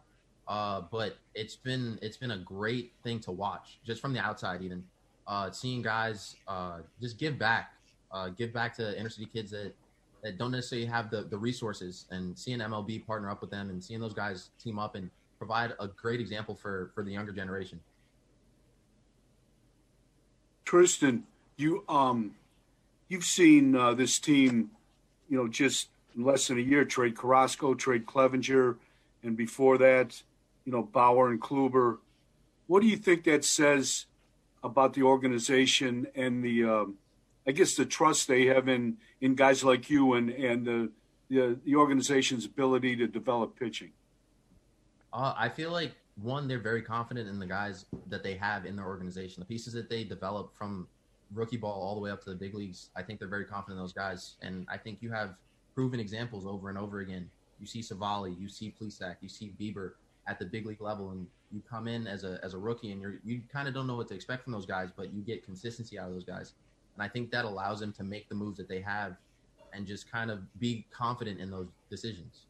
Uh, 0.46 0.82
but 0.90 1.18
it's 1.34 1.56
been 1.56 1.98
it's 2.00 2.16
been 2.16 2.30
a 2.30 2.38
great 2.38 2.92
thing 3.02 3.20
to 3.20 3.30
watch 3.30 3.80
just 3.84 4.00
from 4.00 4.14
the 4.14 4.18
outside 4.18 4.62
even 4.62 4.82
uh, 5.26 5.50
seeing 5.50 5.82
guys 5.82 6.36
uh, 6.46 6.78
just 7.02 7.18
give 7.18 7.38
back 7.38 7.74
uh, 8.12 8.30
give 8.30 8.50
back 8.50 8.74
to 8.74 8.98
inner 8.98 9.10
city 9.10 9.28
kids 9.30 9.50
that 9.50 9.74
that 10.22 10.38
don't 10.38 10.50
necessarily 10.50 10.86
have 10.86 11.10
the, 11.10 11.22
the 11.22 11.36
resources 11.36 12.06
and 12.10 12.36
seeing 12.36 12.60
MLB 12.60 13.06
partner 13.06 13.30
up 13.30 13.42
with 13.42 13.50
them 13.50 13.68
and 13.68 13.84
seeing 13.84 14.00
those 14.00 14.14
guys 14.14 14.50
team 14.58 14.78
up 14.78 14.94
and 14.94 15.10
provide 15.38 15.72
a 15.80 15.88
great 15.88 16.20
example 16.20 16.54
for 16.54 16.90
for 16.94 17.02
the 17.02 17.12
younger 17.12 17.32
generation. 17.32 17.80
Tristan, 20.64 21.24
you 21.56 21.84
um 21.88 22.34
you've 23.08 23.24
seen 23.24 23.74
uh, 23.74 23.94
this 23.94 24.18
team, 24.18 24.70
you 25.28 25.36
know, 25.36 25.48
just 25.48 25.88
in 26.14 26.24
less 26.24 26.48
than 26.48 26.58
a 26.58 26.62
year 26.62 26.84
trade 26.84 27.16
Carrasco, 27.16 27.74
trade 27.74 28.06
Clevenger, 28.06 28.76
and 29.22 29.36
before 29.36 29.78
that, 29.78 30.22
you 30.64 30.72
know, 30.72 30.82
Bauer 30.82 31.30
and 31.30 31.40
Kluber. 31.40 31.98
What 32.66 32.82
do 32.82 32.88
you 32.88 32.96
think 32.96 33.24
that 33.24 33.44
says 33.44 34.06
about 34.62 34.92
the 34.92 35.02
organization 35.02 36.06
and 36.14 36.44
the, 36.44 36.64
um, 36.64 36.98
I 37.46 37.52
guess, 37.52 37.74
the 37.74 37.86
trust 37.86 38.28
they 38.28 38.46
have 38.46 38.68
in 38.68 38.98
in 39.20 39.34
guys 39.34 39.64
like 39.64 39.88
you 39.88 40.14
and 40.14 40.30
and 40.30 40.66
the 40.66 40.90
the, 41.30 41.58
the 41.64 41.76
organization's 41.76 42.44
ability 42.44 42.96
to 42.96 43.06
develop 43.06 43.58
pitching? 43.58 43.92
Uh, 45.12 45.34
I 45.36 45.48
feel 45.48 45.70
like 45.70 45.92
one, 46.22 46.48
they're 46.48 46.58
very 46.58 46.82
confident 46.82 47.28
in 47.28 47.38
the 47.38 47.46
guys 47.46 47.86
that 48.08 48.22
they 48.22 48.34
have 48.36 48.66
in 48.66 48.76
their 48.76 48.86
organization. 48.86 49.40
The 49.40 49.46
pieces 49.46 49.72
that 49.74 49.88
they 49.88 50.04
develop 50.04 50.56
from 50.56 50.88
rookie 51.32 51.56
ball 51.56 51.80
all 51.80 51.94
the 51.94 52.00
way 52.00 52.10
up 52.10 52.22
to 52.24 52.30
the 52.30 52.36
big 52.36 52.54
leagues, 52.54 52.90
I 52.96 53.02
think 53.02 53.18
they're 53.18 53.28
very 53.28 53.44
confident 53.44 53.78
in 53.78 53.82
those 53.82 53.92
guys. 53.92 54.34
And 54.42 54.66
I 54.68 54.76
think 54.76 54.98
you 55.00 55.10
have 55.10 55.34
proven 55.74 56.00
examples 56.00 56.46
over 56.46 56.68
and 56.68 56.78
over 56.78 57.00
again. 57.00 57.30
You 57.60 57.66
see 57.66 57.80
Civale, 57.80 58.38
you 58.38 58.48
see 58.48 58.74
Plesac, 58.80 59.16
you 59.20 59.28
see 59.28 59.52
Bieber 59.60 59.92
at 60.26 60.38
the 60.38 60.44
big 60.44 60.66
league 60.66 60.80
level, 60.80 61.10
and 61.10 61.26
you 61.50 61.62
come 61.68 61.88
in 61.88 62.06
as 62.06 62.24
a 62.24 62.38
as 62.42 62.54
a 62.54 62.58
rookie, 62.58 62.92
and 62.92 63.00
you're 63.00 63.18
you 63.24 63.40
kind 63.52 63.66
of 63.66 63.74
don't 63.74 63.86
know 63.86 63.96
what 63.96 64.08
to 64.08 64.14
expect 64.14 64.44
from 64.44 64.52
those 64.52 64.66
guys, 64.66 64.90
but 64.94 65.12
you 65.12 65.22
get 65.22 65.44
consistency 65.44 65.98
out 65.98 66.08
of 66.08 66.14
those 66.14 66.24
guys, 66.24 66.52
and 66.94 67.02
I 67.02 67.08
think 67.08 67.30
that 67.32 67.44
allows 67.44 67.80
them 67.80 67.92
to 67.94 68.04
make 68.04 68.28
the 68.28 68.34
moves 68.34 68.58
that 68.58 68.68
they 68.68 68.80
have, 68.80 69.16
and 69.72 69.86
just 69.86 70.10
kind 70.10 70.30
of 70.30 70.40
be 70.60 70.84
confident 70.92 71.40
in 71.40 71.50
those 71.50 71.68
decisions 71.90 72.47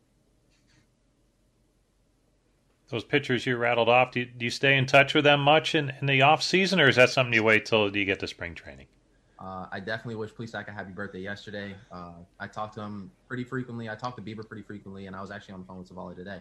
those 2.88 3.04
pitchers 3.04 3.47
you 3.47 3.57
rattled 3.57 3.88
off, 3.88 4.12
do 4.12 4.21
you, 4.21 4.26
do 4.26 4.45
you 4.45 4.50
stay 4.50 4.76
in 4.76 4.87
touch 4.87 5.14
with 5.14 5.25
them 5.25 5.40
much 5.40 5.75
in, 5.75 5.92
in 6.00 6.07
the 6.07 6.23
off 6.23 6.42
season, 6.42 6.80
or 6.80 6.88
is 6.88 6.97
that 6.97 7.11
something 7.11 7.35
you 7.35 7.42
wait 7.42 7.66
till 7.66 7.95
you 7.95 8.04
get 8.04 8.18
to 8.21 8.26
spring 8.26 8.54
training? 8.54 8.87
Uh, 9.38 9.66
I 9.71 9.78
definitely 9.78 10.16
wish 10.16 10.35
Police 10.35 10.50
Plesac 10.50 10.68
a 10.68 10.73
happy 10.73 10.92
birthday 10.92 11.21
yesterday. 11.21 11.75
Uh, 11.92 12.14
I 12.40 12.49
talked 12.49 12.75
to 12.75 12.80
him 12.80 13.11
pretty 13.28 13.45
frequently. 13.45 13.88
I 13.88 13.95
talked 13.95 14.16
to 14.16 14.23
Bieber 14.23 14.47
pretty 14.47 14.62
frequently, 14.62 15.07
and 15.07 15.14
I 15.14 15.21
was 15.21 15.30
actually 15.30 15.54
on 15.54 15.61
the 15.61 15.66
phone 15.66 15.78
with 15.78 15.88
Civale 15.88 16.16
today. 16.16 16.40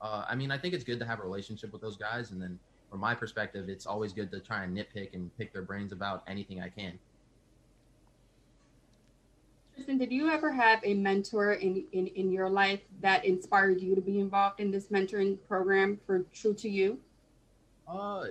Uh, 0.00 0.24
I 0.28 0.34
mean, 0.34 0.50
I 0.50 0.56
think 0.56 0.72
it's 0.72 0.84
good 0.84 0.98
to 1.00 1.04
have 1.04 1.18
a 1.18 1.22
relationship 1.22 1.72
with 1.72 1.82
those 1.82 1.96
guys, 1.96 2.30
and 2.30 2.40
then 2.40 2.58
from 2.90 3.00
my 3.00 3.14
perspective, 3.14 3.68
it's 3.68 3.84
always 3.84 4.12
good 4.12 4.30
to 4.30 4.40
try 4.40 4.64
and 4.64 4.76
nitpick 4.76 5.12
and 5.12 5.36
pick 5.36 5.52
their 5.52 5.62
brains 5.62 5.92
about 5.92 6.22
anything 6.26 6.62
I 6.62 6.68
can. 6.68 6.98
Tristan, 9.90 10.08
did 10.08 10.14
you 10.14 10.30
ever 10.30 10.52
have 10.52 10.78
a 10.84 10.94
mentor 10.94 11.54
in, 11.54 11.84
in, 11.92 12.06
in 12.06 12.30
your 12.30 12.48
life 12.48 12.80
that 13.00 13.24
inspired 13.24 13.80
you 13.80 13.96
to 13.96 14.00
be 14.00 14.20
involved 14.20 14.60
in 14.60 14.70
this 14.70 14.86
mentoring 14.86 15.36
program 15.48 15.98
for 16.06 16.20
True 16.32 16.54
to 16.54 16.68
You? 16.68 17.00
Uh, 17.88 18.26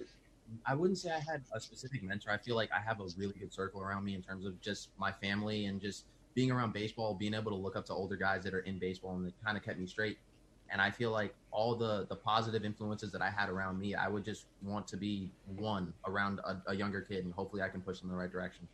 I 0.66 0.74
wouldn't 0.74 1.00
say 1.00 1.12
I 1.12 1.20
had 1.20 1.42
a 1.54 1.60
specific 1.60 2.02
mentor. 2.02 2.32
I 2.32 2.38
feel 2.38 2.56
like 2.56 2.70
I 2.72 2.80
have 2.80 3.02
a 3.02 3.08
really 3.18 3.34
good 3.38 3.52
circle 3.52 3.82
around 3.82 4.06
me 4.06 4.16
in 4.16 4.22
terms 4.22 4.46
of 4.46 4.60
just 4.62 4.90
my 4.98 5.12
family 5.12 5.66
and 5.66 5.82
just 5.82 6.06
being 6.34 6.50
around 6.50 6.72
baseball, 6.72 7.14
being 7.14 7.34
able 7.34 7.52
to 7.52 7.58
look 7.58 7.76
up 7.76 7.86
to 7.88 7.94
older 7.94 8.16
guys 8.16 8.42
that 8.46 8.54
are 8.54 8.60
in 8.60 8.80
baseball 8.80 9.18
and 9.18 9.28
it 9.28 9.34
kind 9.44 9.58
of 9.58 9.64
kept 9.64 9.80
me 9.80 9.86
straight. 9.86 10.18
And 10.72 10.82
I 10.82 10.90
feel 10.92 11.12
like 11.12 11.34
all 11.52 11.76
the 11.76 12.06
the 12.08 12.16
positive 12.16 12.64
influences 12.64 13.12
that 13.12 13.22
I 13.22 13.30
had 13.32 13.50
around 13.50 13.80
me, 13.80 13.96
I 13.96 14.08
would 14.08 14.24
just 14.24 14.46
want 14.62 14.88
to 14.90 14.98
be 14.98 15.28
one 15.58 15.92
around 16.08 16.40
a, 16.46 16.62
a 16.68 16.76
younger 16.76 17.02
kid, 17.02 17.26
and 17.26 17.34
hopefully 17.34 17.64
I 17.64 17.70
can 17.70 17.82
push 17.82 18.00
them 18.00 18.12
in 18.12 18.16
the 18.16 18.22
right 18.22 18.32
direction. 18.32 18.68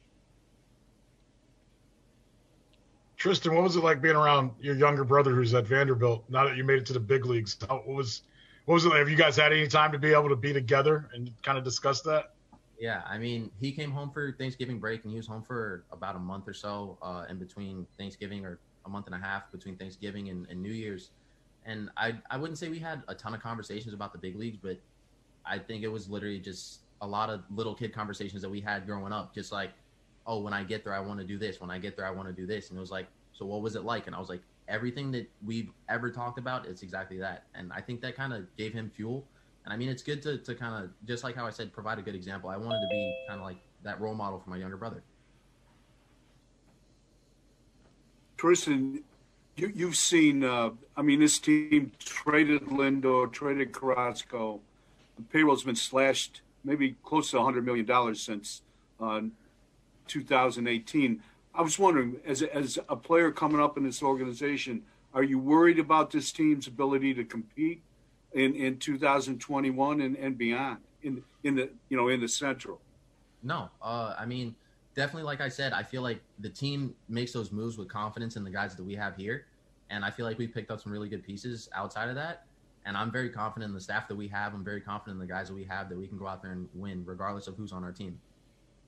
Tristan, 3.18 3.54
what 3.56 3.64
was 3.64 3.76
it 3.76 3.84
like 3.84 4.02
being 4.02 4.16
around 4.16 4.52
your 4.60 4.76
younger 4.76 5.04
brother 5.04 5.32
who's 5.32 5.54
at 5.54 5.66
Vanderbilt? 5.66 6.26
Now 6.30 6.46
that 6.46 6.58
you 6.58 6.64
made 6.64 6.80
it 6.80 6.86
to 6.88 6.94
the 6.94 7.00
big 7.00 7.26
leagues, 7.26 7.58
what 7.68 7.88
was 7.88 8.24
what 8.66 8.76
was 8.76 8.86
it? 8.86 8.90
Like? 8.90 9.00
Have 9.00 9.10
you 9.10 9.16
guys 9.16 9.38
had 9.38 9.54
any 9.54 9.68
time 9.68 9.92
to 9.92 10.00
be 10.00 10.12
able 10.12 10.30
to 10.30 10.36
be 10.36 10.52
together 10.52 11.10
and 11.14 11.32
kind 11.44 11.58
of 11.58 11.64
discuss 11.64 12.02
that? 12.02 12.32
Yeah, 12.80 13.04
I 13.08 13.18
mean, 13.18 13.52
he 13.60 13.72
came 13.72 13.92
home 13.92 14.12
for 14.12 14.34
Thanksgiving 14.34 14.80
break, 14.80 15.04
and 15.04 15.12
he 15.12 15.18
was 15.18 15.28
home 15.28 15.44
for 15.44 15.86
about 15.92 16.16
a 16.16 16.20
month 16.20 16.48
or 16.48 16.54
so 16.54 16.98
uh, 17.02 17.26
in 17.30 17.38
between 17.38 17.88
Thanksgiving, 17.98 18.46
or 18.46 18.60
a 18.86 18.90
month 18.90 19.06
and 19.06 19.16
a 19.16 19.18
half 19.20 19.50
between 19.52 19.78
Thanksgiving 19.78 20.30
and, 20.30 20.46
and 20.50 20.62
New 20.62 20.74
Year's. 20.74 21.12
And 21.66 21.90
I 21.96 22.16
I 22.30 22.38
wouldn't 22.38 22.58
say 22.58 22.70
we 22.70 22.80
had 22.80 23.04
a 23.08 23.16
ton 23.16 23.34
of 23.34 23.42
conversations 23.42 23.94
about 23.94 24.12
the 24.12 24.20
big 24.20 24.36
leagues, 24.36 24.58
but 24.62 24.78
I 25.46 25.58
think 25.58 25.84
it 25.84 25.88
was 25.88 26.10
literally 26.10 26.40
just 26.40 26.80
a 27.02 27.08
lot 27.08 27.30
of 27.30 27.42
little 27.54 27.76
kid 27.76 27.94
conversations 27.94 28.42
that 28.42 28.50
we 28.50 28.62
had 28.62 28.86
growing 28.86 29.14
up, 29.14 29.34
just 29.34 29.52
like 29.52 29.72
oh, 30.25 30.39
when 30.39 30.53
I 30.53 30.63
get 30.63 30.84
there, 30.84 30.94
I 30.94 31.00
want 31.00 31.20
to 31.20 31.25
do 31.25 31.38
this. 31.38 31.62
When 31.62 31.70
I 31.70 31.77
get 31.77 31.96
there, 31.96 32.05
I 32.05 32.12
want 32.12 32.27
to 32.27 32.34
do 32.34 32.46
this. 32.46 32.70
And 32.70 32.77
it 32.77 32.82
was 32.82 32.91
like, 32.91 33.08
so 33.34 33.46
what 33.46 33.62
was 33.62 33.75
it 33.75 33.84
like? 33.84 34.08
And 34.08 34.15
I 34.15 34.20
was 34.20 34.29
like, 34.29 34.41
everything 34.67 35.12
that 35.12 35.29
we've 35.46 35.70
ever 35.89 36.10
talked 36.10 36.39
about, 36.39 36.65
it's 36.65 36.82
exactly 36.82 37.17
that. 37.20 37.44
And 37.53 37.72
I 37.72 37.82
think 37.82 38.01
that 38.01 38.15
kind 38.15 38.34
of 38.34 38.44
gave 38.58 38.74
him 38.74 38.91
fuel. 38.96 39.25
And 39.63 39.74
I 39.74 39.77
mean, 39.77 39.89
it's 39.89 40.03
good 40.03 40.22
to, 40.24 40.38
to 40.39 40.55
kind 40.55 40.84
of, 40.84 40.89
just 41.08 41.24
like 41.24 41.36
how 41.36 41.46
I 41.46 41.50
said, 41.50 41.74
provide 41.74 42.00
a 42.00 42.01
good 42.01 42.15
example. 42.15 42.50
I 42.50 42.58
wanted 42.58 42.82
to 42.82 42.88
be 42.89 43.15
kind 43.27 43.39
of 43.39 43.46
like 43.46 43.58
that 43.84 44.00
role 44.00 44.15
model 44.15 44.39
for 44.39 44.50
my 44.50 44.58
younger 44.58 44.77
brother. 44.77 45.03
Tristan, 48.38 49.03
you, 49.55 49.72
you've 49.74 49.96
seen, 49.96 50.44
uh, 50.44 50.72
I 50.98 51.01
mean, 51.01 51.20
this 51.20 51.39
team 51.39 51.91
traded 52.00 52.63
Lindor, 52.63 53.32
traded 53.32 53.72
Carrasco. 53.72 54.60
The 55.17 55.24
payroll's 55.24 55.63
been 55.63 55.75
slashed 55.75 56.41
maybe 56.63 56.96
close 57.03 57.32
to 57.32 57.38
$100 57.38 57.63
million 57.63 58.15
since 58.15 58.62
uh, 59.00 59.22
2018. 60.08 61.22
I 61.54 61.62
was 61.62 61.80
wondering, 61.80 62.18
as 62.26 62.42
as 62.42 62.80
a 62.90 62.96
player 62.96 63.32
coming 63.32 63.62
up 63.62 63.78
in 63.78 63.84
this 63.84 64.04
organization, 64.04 64.84
are 65.14 65.24
you 65.24 65.40
worried 65.40 65.80
about 65.80 66.12
this 66.12 66.32
team's 66.32 66.68
ability 66.68 67.14
to 67.14 67.24
compete 67.24 67.82
in, 68.34 68.54
in 68.56 68.78
2021 68.78 70.02
and, 70.02 70.16
and 70.18 70.38
beyond 70.38 70.80
in 71.02 71.24
in 71.44 71.56
the 71.56 71.70
you 71.90 71.98
know 71.98 72.10
in 72.10 72.20
the 72.20 72.28
Central? 72.28 72.82
No, 73.44 73.70
uh, 73.82 74.16
I 74.20 74.26
mean 74.26 74.56
definitely. 74.96 75.24
Like 75.24 75.42
I 75.42 75.50
said, 75.50 75.72
I 75.72 75.84
feel 75.84 76.02
like 76.02 76.22
the 76.40 76.50
team 76.50 76.94
makes 77.08 77.32
those 77.32 77.52
moves 77.52 77.78
with 77.78 77.88
confidence 77.88 78.36
in 78.36 78.44
the 78.44 78.50
guys 78.50 78.76
that 78.76 78.84
we 78.84 78.96
have 78.96 79.16
here, 79.16 79.46
and 79.90 80.04
I 80.04 80.12
feel 80.12 80.26
like 80.26 80.38
we 80.38 80.48
picked 80.48 80.72
up 80.72 80.82
some 80.82 80.92
really 80.92 81.10
good 81.10 81.24
pieces 81.24 81.70
outside 81.74 82.10
of 82.10 82.16
that. 82.16 82.46
And 82.88 82.96
I'm 82.96 83.12
very 83.12 83.32
confident 83.32 83.70
in 83.70 83.74
the 83.74 83.82
staff 83.82 84.08
that 84.10 84.16
we 84.16 84.28
have. 84.28 84.54
I'm 84.54 84.64
very 84.64 84.80
confident 84.80 85.16
in 85.16 85.28
the 85.28 85.34
guys 85.34 85.48
that 85.48 85.56
we 85.56 85.64
have 85.64 85.90
that 85.90 85.98
we 85.98 86.06
can 86.06 86.20
go 86.20 86.28
out 86.28 86.44
there 86.44 86.52
and 86.52 86.70
win, 86.76 87.04
regardless 87.04 87.48
of 87.48 87.56
who's 87.56 87.72
on 87.72 87.84
our 87.84 87.92
team 87.92 88.20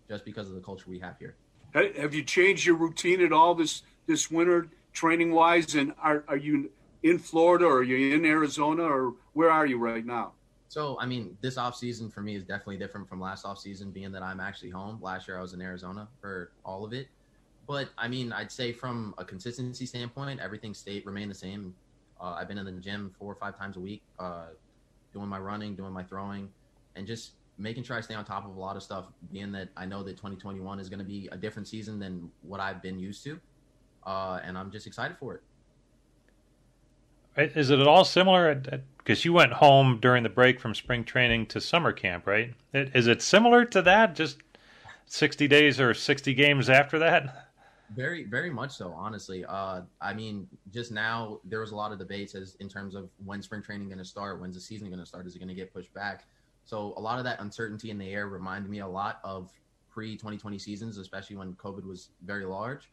just 0.07 0.25
because 0.25 0.47
of 0.47 0.55
the 0.55 0.61
culture 0.61 0.85
we 0.87 0.99
have 0.99 1.17
here. 1.19 1.35
Have 1.73 2.13
you 2.13 2.23
changed 2.23 2.65
your 2.65 2.75
routine 2.75 3.21
at 3.21 3.31
all 3.31 3.53
this 3.53 3.83
this 4.07 4.31
winter, 4.31 4.69
training 4.93 5.31
wise? 5.31 5.75
And 5.75 5.93
are 6.01 6.23
are 6.27 6.37
you 6.37 6.71
in 7.03 7.19
Florida 7.19 7.65
or 7.65 7.79
are 7.79 7.83
you 7.83 8.15
in 8.15 8.25
Arizona 8.25 8.83
or 8.83 9.13
where 9.33 9.51
are 9.51 9.65
you 9.65 9.77
right 9.77 10.05
now? 10.05 10.33
So, 10.69 10.97
I 10.99 11.05
mean, 11.05 11.37
this 11.41 11.57
off 11.57 11.75
season 11.75 12.09
for 12.09 12.21
me 12.21 12.35
is 12.35 12.43
definitely 12.43 12.77
different 12.77 13.07
from 13.07 13.21
last 13.21 13.45
off 13.45 13.57
season, 13.57 13.89
being 13.91 14.11
that 14.11 14.21
I'm 14.21 14.41
actually 14.41 14.69
home. 14.69 14.99
Last 15.01 15.27
year 15.27 15.37
I 15.37 15.41
was 15.41 15.53
in 15.53 15.61
Arizona 15.61 16.07
for 16.19 16.51
all 16.65 16.83
of 16.83 16.91
it, 16.91 17.07
but 17.67 17.89
I 17.97 18.07
mean, 18.07 18.33
I'd 18.33 18.51
say 18.51 18.73
from 18.73 19.13
a 19.17 19.23
consistency 19.23 19.85
standpoint, 19.85 20.41
everything 20.41 20.73
stayed 20.73 21.05
remained 21.05 21.31
the 21.31 21.35
same. 21.35 21.73
Uh, 22.19 22.35
I've 22.37 22.47
been 22.47 22.57
in 22.57 22.65
the 22.65 22.71
gym 22.73 23.13
four 23.17 23.31
or 23.31 23.35
five 23.35 23.57
times 23.57 23.77
a 23.77 23.79
week, 23.79 24.01
uh, 24.19 24.47
doing 25.13 25.27
my 25.29 25.39
running, 25.39 25.75
doing 25.75 25.93
my 25.93 26.03
throwing, 26.03 26.49
and 26.95 27.07
just 27.07 27.31
making 27.57 27.83
sure 27.83 27.97
I 27.97 28.01
stay 28.01 28.13
on 28.13 28.23
top 28.25 28.45
of 28.45 28.55
a 28.55 28.59
lot 28.59 28.75
of 28.75 28.83
stuff, 28.83 29.05
being 29.31 29.51
that 29.53 29.69
I 29.75 29.85
know 29.85 30.03
that 30.03 30.17
2021 30.17 30.79
is 30.79 30.89
going 30.89 30.99
to 30.99 31.05
be 31.05 31.27
a 31.31 31.37
different 31.37 31.67
season 31.67 31.99
than 31.99 32.31
what 32.41 32.59
I've 32.59 32.81
been 32.81 32.99
used 32.99 33.23
to. 33.23 33.39
Uh, 34.05 34.39
and 34.43 34.57
I'm 34.57 34.71
just 34.71 34.87
excited 34.87 35.17
for 35.17 35.35
it. 35.35 35.41
Is 37.55 37.69
it 37.69 37.79
at 37.79 37.87
all 37.87 38.03
similar? 38.03 38.55
Because 38.97 39.23
you 39.23 39.33
went 39.33 39.53
home 39.53 39.99
during 40.01 40.23
the 40.23 40.29
break 40.29 40.59
from 40.59 40.73
spring 40.73 41.03
training 41.03 41.45
to 41.47 41.61
summer 41.61 41.91
camp, 41.91 42.25
right? 42.25 42.53
Is 42.73 43.05
it 43.05 43.21
similar 43.21 43.63
to 43.65 43.81
that? 43.83 44.15
Just 44.15 44.37
60 45.05 45.47
days 45.47 45.79
or 45.79 45.93
60 45.93 46.33
games 46.33 46.69
after 46.69 46.97
that? 46.99 47.47
Very, 47.95 48.23
very 48.23 48.49
much 48.49 48.71
so. 48.75 48.91
Honestly, 48.91 49.45
uh, 49.45 49.81
I 50.01 50.13
mean, 50.13 50.47
just 50.73 50.91
now 50.91 51.39
there 51.45 51.59
was 51.59 51.71
a 51.71 51.75
lot 51.75 51.91
of 51.91 51.99
debates 51.99 52.33
as 52.33 52.55
in 52.55 52.67
terms 52.67 52.95
of 52.95 53.09
when 53.23 53.41
spring 53.41 53.61
training 53.61 53.87
going 53.87 53.99
to 53.99 54.05
start, 54.05 54.41
when's 54.41 54.55
the 54.55 54.61
season 54.61 54.87
going 54.87 54.99
to 54.99 55.05
start, 55.05 55.27
is 55.27 55.35
it 55.35 55.39
going 55.39 55.47
to 55.47 55.55
get 55.55 55.73
pushed 55.73 55.93
back? 55.93 56.25
So 56.67 56.93
a 56.97 57.01
lot 57.01 57.17
of 57.17 57.23
that 57.23 57.39
uncertainty 57.39 57.91
in 57.91 57.97
the 57.97 58.13
air 58.13 58.27
reminded 58.27 58.69
me 58.69 58.79
a 58.79 58.87
lot 58.87 59.21
of 59.23 59.49
pre 59.89 60.15
2020 60.15 60.59
seasons, 60.59 60.97
especially 60.97 61.37
when 61.37 61.53
COVID 61.53 61.85
was 61.85 62.09
very 62.25 62.45
large. 62.45 62.91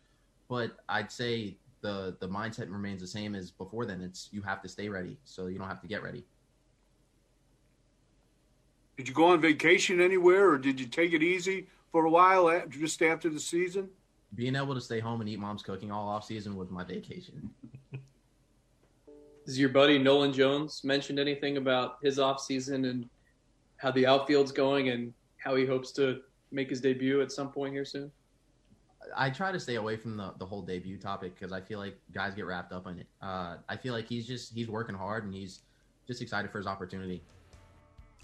But 0.49 0.77
I'd 0.89 1.11
say 1.11 1.57
the 1.81 2.17
the 2.21 2.29
mindset 2.29 2.71
remains 2.71 3.01
the 3.01 3.09
same 3.09 3.35
as 3.35 3.51
before. 3.51 3.85
Then 3.85 4.01
it's 4.01 4.29
you 4.31 4.43
have 4.43 4.63
to 4.63 4.69
stay 4.69 4.89
ready, 4.89 5.19
so 5.25 5.49
you 5.49 5.59
don't 5.59 5.67
have 5.67 5.81
to 5.81 5.89
get 5.89 6.05
ready. 6.05 6.25
Did 8.97 9.09
you 9.09 9.15
go 9.15 9.27
on 9.27 9.41
vacation 9.41 10.01
anywhere, 10.01 10.51
or 10.51 10.57
did 10.57 10.79
you 10.79 10.87
take 10.87 11.13
it 11.13 11.25
easy 11.25 11.67
for 11.91 12.05
a 12.05 12.11
while 12.11 12.49
after, 12.49 12.69
just 12.79 13.03
after 13.03 13.29
the 13.29 13.41
season? 13.41 13.89
Being 14.37 14.55
able 14.55 14.75
to 14.75 14.81
stay 14.81 15.01
home 15.01 15.21
and 15.21 15.29
eat 15.29 15.41
mom's 15.41 15.63
cooking 15.63 15.91
all 15.91 16.09
off 16.09 16.25
season 16.25 16.55
was 16.55 16.71
my 16.71 16.85
vacation. 16.85 17.51
Has 19.47 19.59
your 19.59 19.71
buddy 19.71 19.99
Nolan 19.99 20.33
Jones 20.33 20.85
mentioned 20.85 21.19
anything 21.19 21.57
about 21.57 21.99
his 22.03 22.21
off 22.21 22.41
season 22.41 22.85
and 22.85 23.09
how 23.85 23.91
the 23.91 24.07
outfield's 24.07 24.51
going 24.51 24.89
and 24.89 25.13
how 25.37 25.55
he 25.55 25.67
hopes 25.67 25.93
to 25.93 26.21
make 26.51 26.71
his 26.71 26.81
debut 26.81 27.21
at 27.21 27.31
some 27.31 27.53
point 27.53 27.75
here 27.75 27.85
soon? 27.85 28.11
I 29.15 29.29
try 29.29 29.53
to 29.53 29.61
stay 29.61 29.75
away 29.75 29.99
from 29.99 30.17
the, 30.17 30.33
the 30.39 30.47
whole 30.47 30.63
debut 30.63 30.97
topic 30.97 31.35
because 31.35 31.53
I 31.53 31.61
feel 31.61 31.79
like 31.79 31.99
guys 32.11 32.35
get 32.35 32.47
wrapped 32.47 32.73
up 32.73 32.87
in 32.87 33.01
it. 33.01 33.07
Uh, 33.21 33.57
I 33.69 33.77
feel 33.77 33.93
like 33.93 34.09
he's 34.09 34.27
just 34.27 34.55
he's 34.55 34.69
working 34.69 34.95
hard 34.95 35.25
and 35.25 35.35
he's 35.35 35.61
just 36.09 36.23
excited 36.23 36.51
for 36.51 36.57
his 36.57 36.67
opportunity. 36.67 37.23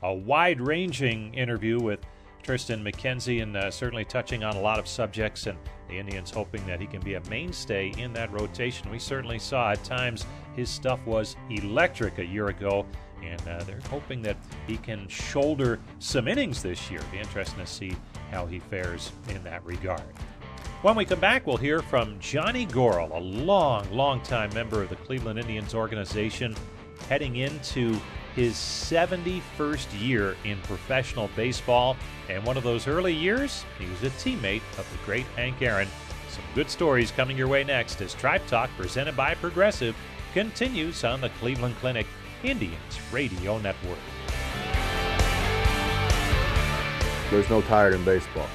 A 0.02 0.14
wide 0.14 0.62
ranging 0.62 1.34
interview 1.34 1.78
with 1.78 2.00
Tristan 2.42 2.82
McKenzie 2.82 3.42
and 3.42 3.54
uh, 3.54 3.70
certainly 3.70 4.06
touching 4.06 4.42
on 4.42 4.56
a 4.56 4.60
lot 4.60 4.78
of 4.78 4.88
subjects 4.88 5.46
and 5.46 5.58
the 5.90 5.98
Indians 5.98 6.30
hoping 6.30 6.66
that 6.66 6.80
he 6.80 6.86
can 6.86 7.02
be 7.02 7.14
a 7.14 7.28
mainstay 7.28 7.92
in 7.98 8.14
that 8.14 8.32
rotation. 8.32 8.90
We 8.90 8.98
certainly 8.98 9.38
saw 9.38 9.72
at 9.72 9.84
times 9.84 10.24
his 10.56 10.70
stuff 10.70 11.04
was 11.06 11.36
electric 11.50 12.18
a 12.18 12.24
year 12.24 12.48
ago 12.48 12.86
and 13.24 13.40
uh, 13.48 13.62
they're 13.64 13.80
hoping 13.90 14.22
that 14.22 14.36
he 14.66 14.76
can 14.78 15.08
shoulder 15.08 15.78
some 15.98 16.28
innings 16.28 16.62
this 16.62 16.90
year. 16.90 17.00
Be 17.12 17.18
interesting 17.18 17.58
to 17.58 17.66
see 17.66 17.96
how 18.30 18.46
he 18.46 18.58
fares 18.58 19.12
in 19.28 19.42
that 19.44 19.64
regard. 19.64 20.02
When 20.82 20.96
we 20.96 21.04
come 21.04 21.20
back, 21.20 21.46
we'll 21.46 21.58
hear 21.58 21.82
from 21.82 22.18
Johnny 22.20 22.64
Goryl, 22.64 23.10
a 23.14 23.20
long, 23.20 23.90
long 23.92 24.22
time 24.22 24.52
member 24.54 24.82
of 24.82 24.88
the 24.88 24.96
Cleveland 24.96 25.38
Indians 25.38 25.74
organization, 25.74 26.56
heading 27.08 27.36
into 27.36 27.98
his 28.34 28.54
71st 28.54 30.00
year 30.00 30.36
in 30.44 30.58
professional 30.62 31.28
baseball. 31.36 31.96
And 32.30 32.42
one 32.44 32.56
of 32.56 32.62
those 32.62 32.86
early 32.86 33.14
years, 33.14 33.64
he 33.78 33.86
was 33.90 34.02
a 34.02 34.10
teammate 34.16 34.62
of 34.78 34.90
the 34.90 35.04
great 35.04 35.26
Hank 35.36 35.60
Aaron. 35.60 35.88
Some 36.30 36.44
good 36.54 36.70
stories 36.70 37.10
coming 37.10 37.36
your 37.36 37.48
way 37.48 37.64
next 37.64 38.00
as 38.00 38.14
Tribe 38.14 38.46
Talk, 38.46 38.70
presented 38.78 39.16
by 39.16 39.34
Progressive, 39.34 39.94
continues 40.32 41.04
on 41.04 41.20
the 41.20 41.28
Cleveland 41.40 41.74
Clinic 41.80 42.06
Indians 42.42 43.00
Radio 43.12 43.58
Network. 43.58 43.98
There's 47.30 47.48
no 47.50 47.60
tired 47.62 47.94
in 47.94 48.04
baseball. 48.04 48.48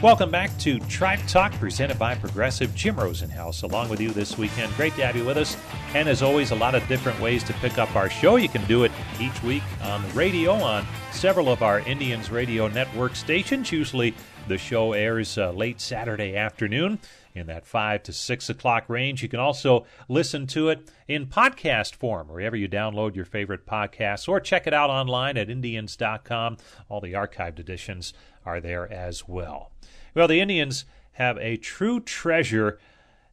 Welcome 0.00 0.30
back 0.30 0.56
to 0.58 0.78
Tribe 0.78 1.18
Talk, 1.26 1.50
presented 1.54 1.98
by 1.98 2.14
Progressive. 2.14 2.72
Jim 2.72 2.94
Rosenhaus, 2.94 3.64
along 3.64 3.88
with 3.88 4.00
you 4.00 4.10
this 4.10 4.38
weekend. 4.38 4.72
Great 4.76 4.94
to 4.94 5.04
have 5.04 5.16
you 5.16 5.24
with 5.24 5.36
us. 5.36 5.56
And 5.92 6.08
as 6.08 6.22
always, 6.22 6.52
a 6.52 6.54
lot 6.54 6.76
of 6.76 6.86
different 6.86 7.18
ways 7.20 7.42
to 7.42 7.52
pick 7.54 7.78
up 7.78 7.96
our 7.96 8.08
show. 8.08 8.36
You 8.36 8.48
can 8.48 8.64
do 8.66 8.84
it 8.84 8.92
each 9.18 9.42
week 9.42 9.64
on 9.82 10.00
the 10.04 10.08
radio 10.10 10.52
on 10.52 10.86
several 11.10 11.48
of 11.48 11.64
our 11.64 11.80
Indians 11.80 12.30
Radio 12.30 12.68
Network 12.68 13.16
stations. 13.16 13.72
Usually 13.72 14.14
the 14.46 14.56
show 14.56 14.92
airs 14.92 15.36
uh, 15.36 15.50
late 15.50 15.80
Saturday 15.80 16.36
afternoon 16.36 17.00
in 17.34 17.48
that 17.48 17.66
5 17.66 18.04
to 18.04 18.12
6 18.12 18.50
o'clock 18.50 18.84
range. 18.88 19.24
You 19.24 19.28
can 19.28 19.40
also 19.40 19.84
listen 20.08 20.46
to 20.48 20.68
it 20.68 20.92
in 21.08 21.26
podcast 21.26 21.96
form 21.96 22.28
wherever 22.28 22.54
you 22.54 22.68
download 22.68 23.16
your 23.16 23.24
favorite 23.24 23.66
podcasts 23.66 24.28
or 24.28 24.38
check 24.38 24.68
it 24.68 24.72
out 24.72 24.90
online 24.90 25.36
at 25.36 25.50
Indians.com. 25.50 26.56
All 26.88 27.00
the 27.00 27.14
archived 27.14 27.58
editions 27.58 28.14
are 28.46 28.60
there 28.60 28.90
as 28.92 29.26
well. 29.26 29.72
Well, 30.18 30.26
the 30.26 30.40
Indians 30.40 30.84
have 31.12 31.38
a 31.38 31.56
true 31.58 32.00
treasure 32.00 32.80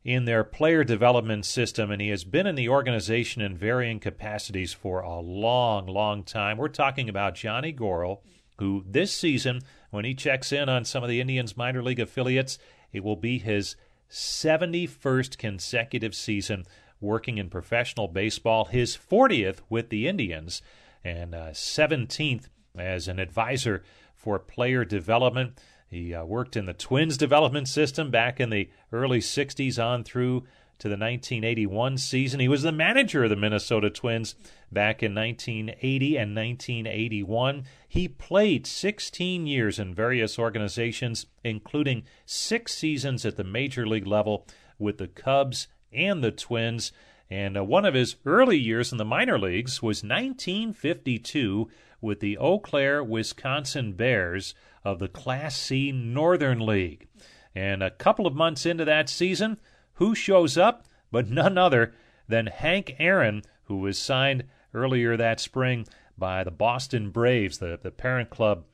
in 0.03 0.25
their 0.25 0.43
player 0.43 0.83
development 0.83 1.43
system, 1.43 1.89
and 1.89 1.99
he 1.99 2.09
has 2.09 2.23
been 2.23 2.45
in 2.45 2.53
the 2.53 2.69
organization 2.69 3.41
in 3.41 3.57
varying 3.57 3.99
capacities 3.99 4.71
for 4.71 4.99
a 4.99 5.19
long, 5.19 5.87
long 5.87 6.21
time. 6.21 6.57
We're 6.57 6.67
talking 6.67 7.09
about 7.09 7.33
Johnny 7.33 7.71
Goryl, 7.71 8.21
who 8.59 8.85
this 8.87 9.11
season, 9.11 9.61
when 9.89 10.05
he 10.05 10.13
checks 10.13 10.51
in 10.51 10.69
on 10.69 10.85
some 10.85 11.01
of 11.01 11.09
the 11.09 11.19
Indians 11.19 11.57
minor 11.57 11.81
league 11.81 11.99
affiliates, 11.99 12.59
it 12.93 13.03
will 13.03 13.15
be 13.15 13.39
his 13.39 13.75
71st 14.11 15.39
consecutive 15.39 16.13
season 16.13 16.65
working 17.01 17.39
in 17.39 17.49
professional 17.49 18.07
baseball, 18.07 18.65
his 18.65 18.95
40th 18.95 19.61
with 19.69 19.89
the 19.89 20.07
Indians, 20.07 20.61
and 21.03 21.33
uh, 21.33 21.49
17th 21.49 22.43
as 22.77 23.07
an 23.07 23.17
advisor 23.17 23.81
for 24.13 24.37
player 24.37 24.85
development. 24.85 25.59
He 25.87 26.13
uh, 26.13 26.25
worked 26.25 26.55
in 26.55 26.65
the 26.65 26.73
Twins 26.73 27.17
development 27.17 27.67
system 27.67 28.11
back 28.11 28.39
in 28.39 28.49
the 28.49 28.69
early 28.91 29.19
60s 29.19 29.83
on 29.83 30.03
through 30.03 30.43
to 30.77 30.89
the 30.89 30.93
1981 30.93 31.97
season. 31.97 32.39
He 32.39 32.47
was 32.47 32.63
the 32.63 32.71
manager 32.71 33.23
of 33.23 33.29
the 33.29 33.35
Minnesota 33.35 33.89
Twins 33.89 34.35
back 34.71 35.01
in 35.01 35.15
1980 35.15 36.17
and 36.17 36.35
1981. 36.35 37.63
He 37.87 38.07
played 38.07 38.67
16 38.67 39.47
years 39.47 39.79
in 39.79 39.95
various 39.95 40.37
organizations, 40.37 41.27
including 41.43 42.03
six 42.25 42.73
seasons 42.73 43.25
at 43.25 43.37
the 43.37 43.43
major 43.43 43.87
league 43.87 44.07
level 44.07 44.45
with 44.77 44.97
the 44.97 45.07
Cubs 45.07 45.67
and 45.93 46.23
the 46.23 46.31
Twins. 46.31 46.91
And 47.29 47.57
uh, 47.57 47.63
one 47.63 47.85
of 47.85 47.93
his 47.93 48.17
early 48.25 48.57
years 48.57 48.91
in 48.91 48.97
the 48.97 49.05
minor 49.05 49.39
leagues 49.39 49.81
was 49.81 50.03
1952 50.03 51.69
with 52.05 52.21
the 52.21 52.37
Eau 52.37 52.59
Claire, 52.59 53.03
Wisconsin 53.03 53.93
Bears 53.93 54.53
of 54.83 54.99
the 54.99 55.09
Class 55.09 55.57
C 55.57 55.91
Northern 55.91 56.59
League. 56.59 57.07
And 57.53 57.83
a 57.83 57.89
couple 57.89 58.27
of 58.27 58.35
months 58.35 58.65
into 58.65 58.85
that 58.85 59.09
season, 59.09 59.59
who 59.95 60.15
shows 60.15 60.57
up 60.57 60.85
but 61.11 61.29
none 61.29 61.57
other 61.57 61.93
than 62.27 62.47
Hank 62.47 62.95
Aaron, 62.99 63.41
who 63.63 63.77
was 63.77 63.97
signed 63.97 64.45
earlier 64.73 65.17
that 65.17 65.39
spring 65.39 65.87
by 66.17 66.43
the 66.43 66.51
Boston 66.51 67.09
Braves, 67.09 67.57
the, 67.57 67.79
the 67.81 67.91
parent 67.91 68.29
club 68.29 68.65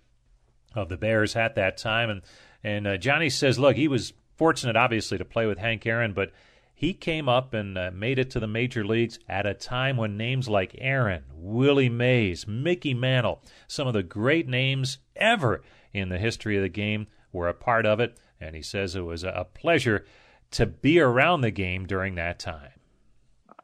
of 0.75 0.89
the 0.89 0.97
Bears 0.97 1.35
at 1.35 1.55
that 1.55 1.77
time. 1.77 2.09
And, 2.09 2.21
and 2.63 2.87
uh, 2.87 2.97
Johnny 2.97 3.29
says, 3.29 3.59
look, 3.59 3.75
he 3.75 3.87
was 3.87 4.13
fortunate, 4.35 4.75
obviously, 4.75 5.17
to 5.17 5.25
play 5.25 5.45
with 5.45 5.57
Hank 5.57 5.85
Aaron, 5.85 6.13
but 6.13 6.31
he 6.81 6.95
came 6.95 7.29
up 7.29 7.53
and 7.53 7.77
uh, 7.77 7.91
made 7.93 8.17
it 8.17 8.31
to 8.31 8.39
the 8.39 8.47
major 8.47 8.83
leagues 8.83 9.19
at 9.29 9.45
a 9.45 9.53
time 9.53 9.97
when 9.97 10.17
names 10.17 10.49
like 10.49 10.73
Aaron, 10.79 11.23
Willie 11.31 11.89
Mays, 11.89 12.47
Mickey 12.47 12.95
Mantle, 12.95 13.43
some 13.67 13.87
of 13.87 13.93
the 13.93 14.01
great 14.01 14.47
names 14.47 14.97
ever 15.15 15.61
in 15.93 16.09
the 16.09 16.17
history 16.17 16.57
of 16.57 16.63
the 16.63 16.69
game 16.69 17.05
were 17.31 17.47
a 17.47 17.53
part 17.53 17.85
of 17.85 17.99
it. 17.99 18.17
And 18.39 18.55
he 18.55 18.63
says 18.63 18.95
it 18.95 19.01
was 19.01 19.23
a 19.23 19.45
pleasure 19.53 20.07
to 20.49 20.65
be 20.65 20.99
around 20.99 21.41
the 21.41 21.51
game 21.51 21.85
during 21.85 22.15
that 22.15 22.39
time. 22.39 22.71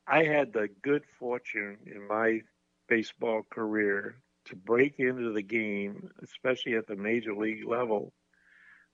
I 0.08 0.24
had 0.24 0.54
the 0.54 0.70
good 0.84 1.02
fortune 1.18 1.78
in 1.88 2.08
my 2.08 2.42
baseball 2.88 3.42
career 3.50 4.20
to 4.46 4.56
break 4.56 5.00
into 5.00 5.34
the 5.34 5.42
game, 5.42 6.12
especially 6.22 6.76
at 6.76 6.86
the 6.86 6.96
major 6.96 7.34
league 7.34 7.68
level, 7.68 8.14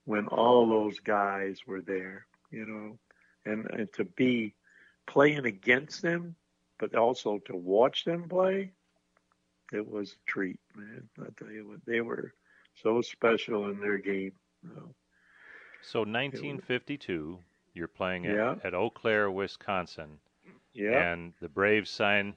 when 0.05 0.27
all 0.29 0.65
those 0.69 1.01
guys 1.01 1.59
were 1.67 1.81
there, 1.81 2.25
you 2.51 2.65
know, 2.65 2.97
and, 3.45 3.69
and 3.71 3.91
to 3.93 4.05
be 4.05 4.53
playing 5.07 5.45
against 5.45 6.01
them, 6.01 6.35
but 6.79 6.95
also 6.95 7.39
to 7.45 7.55
watch 7.55 8.05
them 8.05 8.27
play, 8.29 8.71
it 9.71 9.87
was 9.87 10.11
a 10.11 10.31
treat, 10.31 10.59
man. 10.75 11.07
I 11.19 11.27
tell 11.37 11.51
you 11.51 11.67
what, 11.67 11.79
they 11.85 12.01
were 12.01 12.33
so 12.81 13.01
special 13.01 13.69
in 13.69 13.79
their 13.79 13.97
game. 13.97 14.33
Know. 14.63 14.93
So 15.81 15.99
1952, 15.99 17.39
you're 17.73 17.87
playing 17.87 18.23
Yeah. 18.25 18.51
at, 18.51 18.67
at 18.67 18.73
Eau 18.73 18.89
Claire, 18.89 19.29
Wisconsin. 19.31 20.19
Yeah. 20.73 21.11
And 21.11 21.33
the 21.41 21.49
Braves 21.49 21.89
sign 21.89 22.35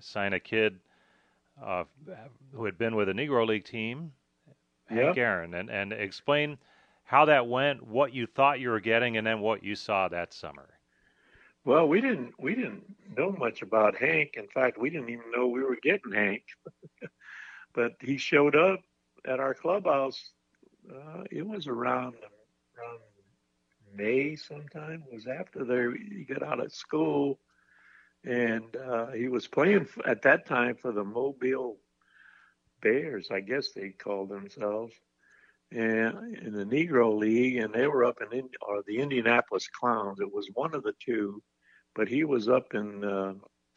sign 0.00 0.32
a 0.32 0.40
kid 0.40 0.78
uh, 1.64 1.84
who 2.52 2.64
had 2.64 2.76
been 2.76 2.96
with 2.96 3.08
a 3.08 3.12
Negro 3.12 3.46
League 3.46 3.64
team, 3.64 4.12
Hank 4.88 5.16
Yeah. 5.16 5.22
Aaron, 5.22 5.54
and, 5.54 5.70
and 5.70 5.92
explain 5.92 6.58
how 7.06 7.24
that 7.26 7.46
went, 7.46 7.86
what 7.86 8.12
you 8.12 8.26
thought 8.26 8.60
you 8.60 8.68
were 8.68 8.80
getting, 8.80 9.16
and 9.16 9.26
then 9.26 9.40
what 9.40 9.62
you 9.62 9.74
saw 9.76 10.08
that 10.08 10.34
summer. 10.34 10.68
Well, 11.64 11.88
we 11.88 12.00
didn't 12.00 12.34
we 12.38 12.54
didn't 12.54 12.84
know 13.16 13.32
much 13.32 13.62
about 13.62 13.96
Hank. 13.96 14.34
In 14.36 14.48
fact, 14.48 14.78
we 14.78 14.90
didn't 14.90 15.08
even 15.08 15.30
know 15.34 15.46
we 15.46 15.62
were 15.62 15.78
getting 15.82 16.12
Hank. 16.12 16.42
but 17.74 17.92
he 18.00 18.18
showed 18.18 18.54
up 18.54 18.80
at 19.26 19.40
our 19.40 19.54
clubhouse. 19.54 20.30
Uh, 20.88 21.24
it 21.30 21.46
was 21.46 21.66
around 21.66 22.14
around 22.76 23.00
May 23.94 24.36
sometime. 24.36 25.04
It 25.08 25.14
was 25.14 25.26
after 25.26 25.64
they 25.64 25.98
he 26.16 26.24
got 26.24 26.42
out 26.42 26.60
of 26.60 26.72
school, 26.72 27.38
and 28.24 28.76
uh, 28.76 29.12
he 29.12 29.28
was 29.28 29.46
playing 29.46 29.88
at 30.06 30.22
that 30.22 30.46
time 30.46 30.76
for 30.76 30.92
the 30.92 31.04
Mobile 31.04 31.78
Bears, 32.82 33.28
I 33.30 33.40
guess 33.40 33.72
they 33.72 33.90
called 33.90 34.28
themselves, 34.28 34.94
and 35.72 36.36
in 36.38 36.52
the 36.52 36.64
Negro 36.64 37.16
League, 37.16 37.56
and 37.56 37.72
they 37.72 37.86
were 37.86 38.04
up 38.04 38.18
in 38.20 38.48
or 38.62 38.82
the 38.86 38.98
Indianapolis 38.98 39.68
Clowns. 39.68 40.20
It 40.20 40.32
was 40.32 40.48
one 40.54 40.74
of 40.74 40.82
the 40.82 40.94
two, 41.04 41.42
but 41.94 42.08
he 42.08 42.24
was 42.24 42.48
up 42.48 42.74
in 42.74 43.04
uh, 43.04 43.34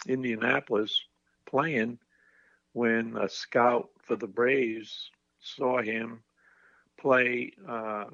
Indianapolis 0.07 1.01
playing 1.45 1.99
when 2.73 3.17
a 3.17 3.27
scout 3.27 3.89
for 4.03 4.15
the 4.15 4.27
Braves 4.27 5.09
saw 5.39 5.81
him 5.81 6.21
play 6.99 7.53
uh, 7.67 8.05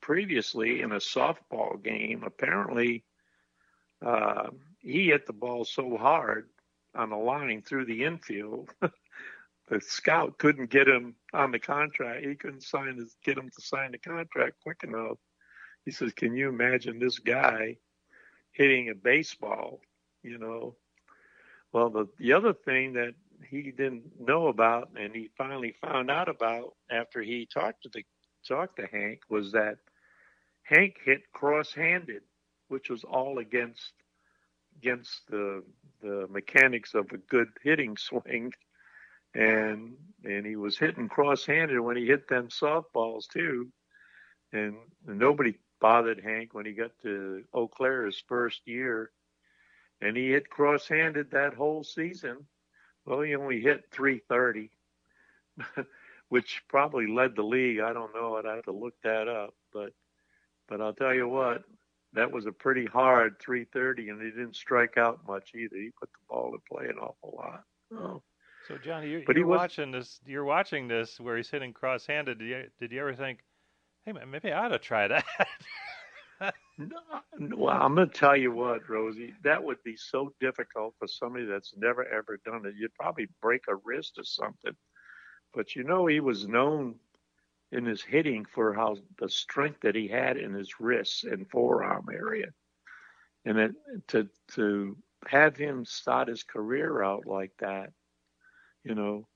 previously 0.00 0.82
in 0.82 0.92
a 0.92 0.96
softball 0.96 1.82
game. 1.82 2.22
Apparently, 2.24 3.04
uh, 4.04 4.48
he 4.78 5.08
hit 5.08 5.26
the 5.26 5.32
ball 5.32 5.64
so 5.64 5.96
hard 5.96 6.48
on 6.94 7.10
the 7.10 7.16
line 7.16 7.62
through 7.62 7.86
the 7.86 8.04
infield. 8.04 8.68
the 8.80 9.80
scout 9.80 10.38
couldn't 10.38 10.70
get 10.70 10.88
him 10.88 11.14
on 11.36 11.52
the 11.52 11.58
contract. 11.58 12.24
He 12.24 12.34
couldn't 12.34 12.62
sign 12.62 12.96
his, 12.96 13.16
get 13.24 13.38
him 13.38 13.50
to 13.50 13.62
sign 13.62 13.92
the 13.92 13.98
contract 13.98 14.56
quick 14.62 14.82
enough. 14.82 15.18
He 15.84 15.90
says, 15.90 16.12
"Can 16.12 16.34
you 16.34 16.48
imagine 16.48 16.98
this 16.98 17.18
guy 17.18 17.76
hitting 18.52 18.88
a 18.88 18.94
baseball?" 18.94 19.80
You 20.22 20.38
know. 20.38 20.76
Well, 21.72 21.90
the 21.90 22.08
the 22.18 22.32
other 22.32 22.54
thing 22.54 22.94
that 22.94 23.14
he 23.48 23.70
didn't 23.70 24.18
know 24.18 24.48
about, 24.48 24.90
and 24.98 25.14
he 25.14 25.30
finally 25.36 25.74
found 25.80 26.10
out 26.10 26.28
about 26.28 26.74
after 26.90 27.22
he 27.22 27.46
talked 27.46 27.82
to 27.82 27.90
the 27.90 28.04
talked 28.48 28.76
to 28.76 28.86
Hank, 28.86 29.20
was 29.28 29.52
that 29.52 29.78
Hank 30.62 30.96
hit 31.04 31.30
cross-handed, 31.32 32.22
which 32.68 32.88
was 32.90 33.04
all 33.04 33.38
against 33.38 33.92
against 34.78 35.22
the 35.28 35.62
the 36.02 36.26
mechanics 36.30 36.94
of 36.94 37.12
a 37.12 37.18
good 37.18 37.48
hitting 37.62 37.96
swing 37.98 38.52
and 39.34 39.96
and 40.26 40.44
he 40.44 40.56
was 40.56 40.76
hitting 40.76 41.08
cross-handed 41.08 41.78
when 41.80 41.96
he 41.96 42.06
hit 42.06 42.28
them 42.28 42.48
softballs 42.48 43.28
too. 43.28 43.68
And 44.52 44.76
nobody 45.06 45.56
bothered 45.80 46.22
hank 46.22 46.52
when 46.52 46.66
he 46.66 46.72
got 46.72 46.90
to 47.02 47.44
eau 47.54 47.68
claire 47.68 48.06
his 48.06 48.22
first 48.26 48.62
year. 48.66 49.10
And 50.00 50.16
he 50.16 50.30
hit 50.30 50.50
cross-handed 50.50 51.30
that 51.30 51.54
whole 51.54 51.84
season. 51.84 52.46
Well 53.04 53.20
he 53.20 53.36
only 53.36 53.60
hit 53.60 53.84
330 53.92 54.70
which 56.28 56.62
probably 56.68 57.06
led 57.06 57.36
the 57.36 57.42
league. 57.42 57.80
I 57.80 57.92
don't 57.92 58.14
know. 58.14 58.36
I'd 58.36 58.44
have 58.44 58.64
to 58.64 58.72
look 58.72 58.94
that 59.04 59.28
up. 59.28 59.54
But 59.72 59.92
but 60.68 60.80
i'll 60.80 60.92
tell 60.92 61.14
you 61.14 61.28
what 61.28 61.62
that 62.14 62.32
was 62.32 62.46
a 62.46 62.52
pretty 62.52 62.86
hard 62.86 63.38
330 63.40 64.08
and 64.08 64.22
he 64.22 64.30
didn't 64.30 64.56
strike 64.56 64.96
out 64.96 65.20
much 65.28 65.52
either. 65.54 65.76
He 65.76 65.90
put 65.98 66.10
the 66.10 66.18
ball 66.28 66.52
in 66.54 66.60
play 66.68 66.88
an 66.88 66.98
awful 66.98 67.34
lot. 67.36 67.62
Oh. 67.92 68.22
So, 68.66 68.76
Johnny, 68.78 69.08
you, 69.10 69.22
But 69.26 69.36
he 69.36 69.40
you're 69.40 69.48
was- 69.48 69.58
watching 69.58 69.90
this. 69.92 70.20
You're 70.26 70.44
watching 70.44 70.88
this 70.88 71.20
where 71.20 71.36
he's 71.36 71.50
hitting 71.50 71.72
cross-handed. 71.72 72.38
Did 72.38 72.48
you, 72.48 72.64
did 72.80 72.92
you 72.92 73.00
ever 73.00 73.14
think, 73.14 73.40
"Hey, 74.04 74.12
man, 74.12 74.30
maybe 74.30 74.50
I 74.52 74.64
ought 74.64 74.68
to 74.68 74.78
try 74.78 75.08
that"? 75.08 75.24
Well, 76.78 77.68
I'm 77.74 77.94
going 77.94 78.10
to 78.10 78.14
tell 78.14 78.36
you 78.36 78.52
what, 78.52 78.86
Rosie, 78.90 79.32
that 79.42 79.64
would 79.64 79.82
be 79.82 79.96
so 79.96 80.34
difficult 80.40 80.94
for 80.98 81.08
somebody 81.08 81.46
that's 81.46 81.72
never 81.76 82.04
ever 82.06 82.38
done 82.44 82.66
it. 82.66 82.74
You'd 82.76 82.94
probably 82.94 83.28
break 83.40 83.62
a 83.68 83.76
wrist 83.76 84.18
or 84.18 84.24
something. 84.24 84.74
But 85.54 85.74
you 85.74 85.84
know, 85.84 86.04
he 86.06 86.20
was 86.20 86.46
known 86.46 86.96
in 87.72 87.86
his 87.86 88.02
hitting 88.02 88.44
for 88.44 88.74
how 88.74 88.98
the 89.18 89.30
strength 89.30 89.80
that 89.80 89.94
he 89.94 90.06
had 90.08 90.36
in 90.36 90.52
his 90.52 90.78
wrists 90.78 91.24
and 91.24 91.48
forearm 91.50 92.06
area, 92.12 92.48
and 93.46 93.58
it, 93.58 93.72
to 94.08 94.28
to 94.54 94.96
have 95.26 95.56
him 95.56 95.86
start 95.86 96.28
his 96.28 96.42
career 96.42 97.02
out 97.02 97.24
like 97.24 97.52
that, 97.60 97.90
you 98.86 98.94
know, 98.94 99.26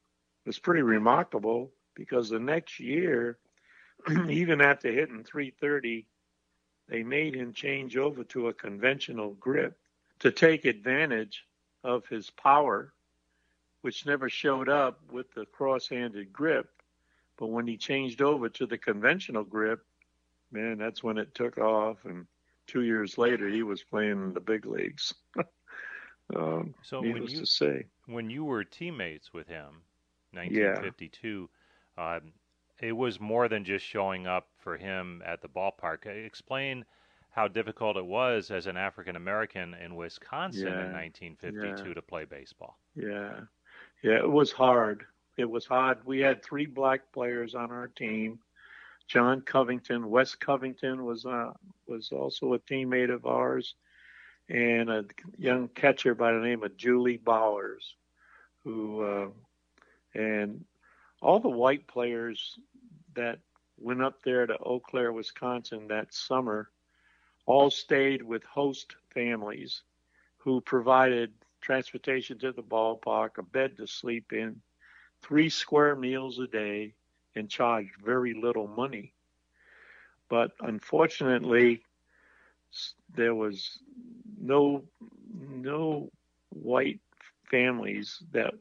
was 0.47 0.59
pretty 0.59 0.83
remarkable. 0.83 1.71
Because 1.95 2.31
the 2.31 2.39
next 2.39 2.81
year, 2.81 3.39
even 4.29 4.61
after 4.61 4.91
hitting 4.91 5.25
330 5.25 6.07
they 6.91 7.05
made 7.05 7.37
him 7.37 7.53
change 7.53 7.97
over 7.97 8.25
to 8.25 8.49
a 8.49 8.53
conventional 8.53 9.35
grip 9.35 9.79
to 10.19 10.33
take 10.33 10.65
advantage 10.65 11.47
of 11.85 12.05
his 12.09 12.31
power, 12.31 12.93
which 13.83 14.07
never 14.07 14.29
showed 14.29 14.69
up 14.69 15.01
with 15.11 15.33
the 15.33 15.47
cross 15.47 15.89
handed 15.89 16.33
grip. 16.33 16.69
But 17.39 17.47
when 17.47 17.67
he 17.67 17.77
changed 17.77 18.21
over 18.21 18.49
to 18.51 18.67
the 18.67 18.77
conventional 18.77 19.45
grip, 19.45 19.87
man, 20.51 20.79
that's 20.79 21.03
when 21.03 21.17
it 21.17 21.33
took 21.35 21.59
off. 21.59 22.05
And 22.05 22.27
two 22.67 22.83
years 22.83 23.17
later, 23.17 23.49
he 23.49 23.63
was 23.63 23.85
playing 23.85 24.11
in 24.11 24.35
the 24.35 24.41
big 24.41 24.67
leagues. 24.67 25.15
um, 26.37 26.75
So 26.83 27.01
needless 27.01 27.23
when 27.23 27.31
you 27.31 27.41
to 27.41 27.47
say, 27.47 27.87
when 28.07 28.31
you 28.31 28.45
were 28.45 28.65
teammates 28.65 29.33
with 29.33 29.47
him, 29.47 29.83
1952, 30.33 31.49
um, 31.99 32.33
it 32.81 32.93
was 32.93 33.21
more 33.21 33.49
than 33.49 33.65
just 33.65 33.85
showing 33.85 34.27
up 34.27 34.49
for 34.59 34.77
him 34.77 35.23
at 35.27 35.43
the 35.43 35.49
ballpark. 35.49 36.07
Explain 36.07 36.85
how 37.31 37.47
difficult 37.47 37.97
it 37.97 38.05
was 38.05 38.51
as 38.51 38.67
an 38.67 38.77
African 38.77 39.17
American 39.17 39.75
in 39.75 39.95
Wisconsin 39.95 40.67
in 40.67 40.93
1952 40.93 41.89
yeah. 41.89 41.95
to 41.95 42.03
play 42.03 42.25
baseball. 42.25 42.79
yeah, 42.95 43.41
yeah, 44.03 44.17
it 44.17 44.31
was 44.31 44.51
hard. 44.53 45.05
It 45.37 45.49
was 45.49 45.67
hard. 45.67 45.99
We 46.05 46.21
had 46.21 46.43
three 46.43 46.67
black 46.67 47.13
players 47.13 47.55
on 47.55 47.71
our 47.71 47.89
team. 47.89 48.39
John 49.07 49.41
Covington, 49.41 50.09
Wes 50.09 50.35
Covington 50.35 51.05
was 51.05 51.27
uh, 51.27 51.53
was 51.87 52.13
also 52.13 52.55
a 52.55 52.59
teammate 52.61 53.13
of 53.13 53.27
ours, 53.27 53.75
and 54.51 54.91
a 54.91 55.05
young 55.39 55.69
catcher 55.69 56.15
by 56.15 56.33
the 56.33 56.41
name 56.41 56.65
of 56.65 56.77
Julie 56.77 57.19
Bowers, 57.19 57.95
who 58.65 59.03
uh, 59.03 59.29
and 60.15 60.65
all 61.23 61.39
the 61.39 61.49
white 61.49 61.87
players 61.87 62.59
that 63.15 63.39
went 63.79 64.03
up 64.03 64.23
there 64.23 64.47
to 64.47 64.59
Eau 64.59 64.81
Claire, 64.81 65.13
Wisconsin 65.13 65.87
that 65.89 66.13
summer, 66.13 66.69
all 67.47 67.71
stayed 67.71 68.23
with 68.23 68.43
host 68.45 68.97
families 69.15 69.83
who 70.39 70.61
provided 70.61 71.33
transportation 71.61 72.39
to 72.39 72.53
the 72.53 72.63
ballpark, 72.63 73.39
a 73.39 73.43
bed 73.43 73.77
to 73.77 73.87
sleep 73.87 74.33
in, 74.33 74.61
three 75.23 75.49
square 75.49 75.95
meals 75.95 76.39
a 76.39 76.47
day, 76.47 76.95
and 77.37 77.49
charged 77.49 77.95
very 78.05 78.35
little 78.35 78.67
money. 78.67 79.13
But 80.29 80.53
unfortunately, 80.61 81.83
there 83.15 83.35
was 83.35 83.79
no 84.41 84.83
no 85.39 86.11
white 86.51 87.01
families 87.51 88.23
that 88.33 88.55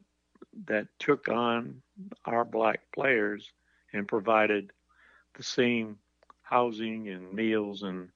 that 0.66 0.86
took 0.98 1.28
on 1.28 1.80
our 2.24 2.44
black 2.44 2.80
players 2.94 3.52
and 3.92 4.06
provided 4.06 4.72
the 5.36 5.42
same 5.42 5.96
housing 6.42 7.08
and 7.08 7.32
meals 7.32 7.82
and 7.82 8.08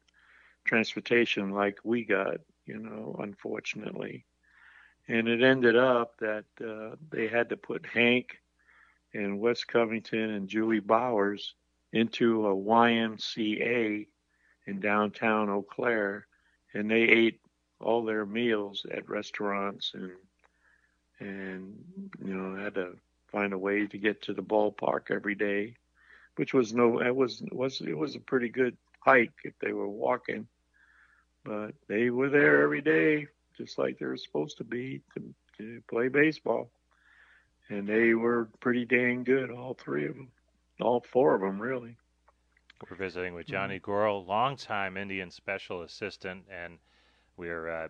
transportation 0.64 1.50
like 1.50 1.78
we 1.84 2.04
got, 2.04 2.38
you 2.66 2.78
know, 2.78 3.16
unfortunately. 3.20 4.24
And 5.06 5.28
it 5.28 5.42
ended 5.42 5.76
up 5.76 6.18
that 6.18 6.44
uh, 6.66 6.96
they 7.10 7.28
had 7.28 7.50
to 7.50 7.56
put 7.56 7.86
Hank 7.86 8.38
and 9.12 9.38
Wes 9.38 9.64
Covington 9.64 10.30
and 10.30 10.48
Julie 10.48 10.80
Bowers 10.80 11.54
into 11.92 12.46
a 12.46 12.54
YMCA 12.54 14.06
in 14.66 14.80
downtown 14.80 15.48
Eau 15.48 15.62
Claire, 15.62 16.26
and 16.72 16.90
they 16.90 17.02
ate 17.02 17.40
all 17.84 18.04
their 18.04 18.26
meals 18.26 18.86
at 18.90 19.08
restaurants 19.08 19.92
and 19.94 20.10
and 21.20 21.74
you 22.24 22.34
know 22.34 22.62
had 22.62 22.74
to 22.74 22.96
find 23.30 23.52
a 23.52 23.58
way 23.58 23.86
to 23.86 23.98
get 23.98 24.22
to 24.22 24.32
the 24.32 24.42
ballpark 24.42 25.10
every 25.10 25.34
day, 25.34 25.74
which 26.36 26.54
was 26.54 26.74
no 26.74 27.00
it 27.00 27.14
was 27.14 27.42
was 27.52 27.80
it 27.80 27.96
was 27.96 28.16
a 28.16 28.20
pretty 28.20 28.48
good 28.48 28.76
hike 29.00 29.32
if 29.44 29.52
they 29.60 29.72
were 29.72 29.88
walking, 29.88 30.46
but 31.44 31.72
they 31.88 32.10
were 32.10 32.30
there 32.30 32.62
every 32.62 32.80
day 32.80 33.26
just 33.56 33.78
like 33.78 33.98
they 33.98 34.06
were 34.06 34.16
supposed 34.16 34.58
to 34.58 34.64
be 34.64 35.00
to, 35.14 35.34
to 35.58 35.82
play 35.88 36.08
baseball, 36.08 36.70
and 37.68 37.86
they 37.86 38.14
were 38.14 38.48
pretty 38.60 38.84
dang 38.84 39.22
good 39.22 39.50
all 39.50 39.74
three 39.74 40.06
of 40.06 40.14
them, 40.14 40.28
all 40.80 41.04
four 41.12 41.34
of 41.34 41.40
them 41.40 41.60
really. 41.60 41.96
We're 42.90 42.96
visiting 42.96 43.34
with 43.34 43.46
Johnny 43.46 43.78
Goryl, 43.78 44.26
longtime 44.26 44.96
Indian 44.96 45.30
special 45.30 45.82
assistant, 45.82 46.44
and 46.50 46.78
we're 47.36 47.68
uh, 47.68 47.88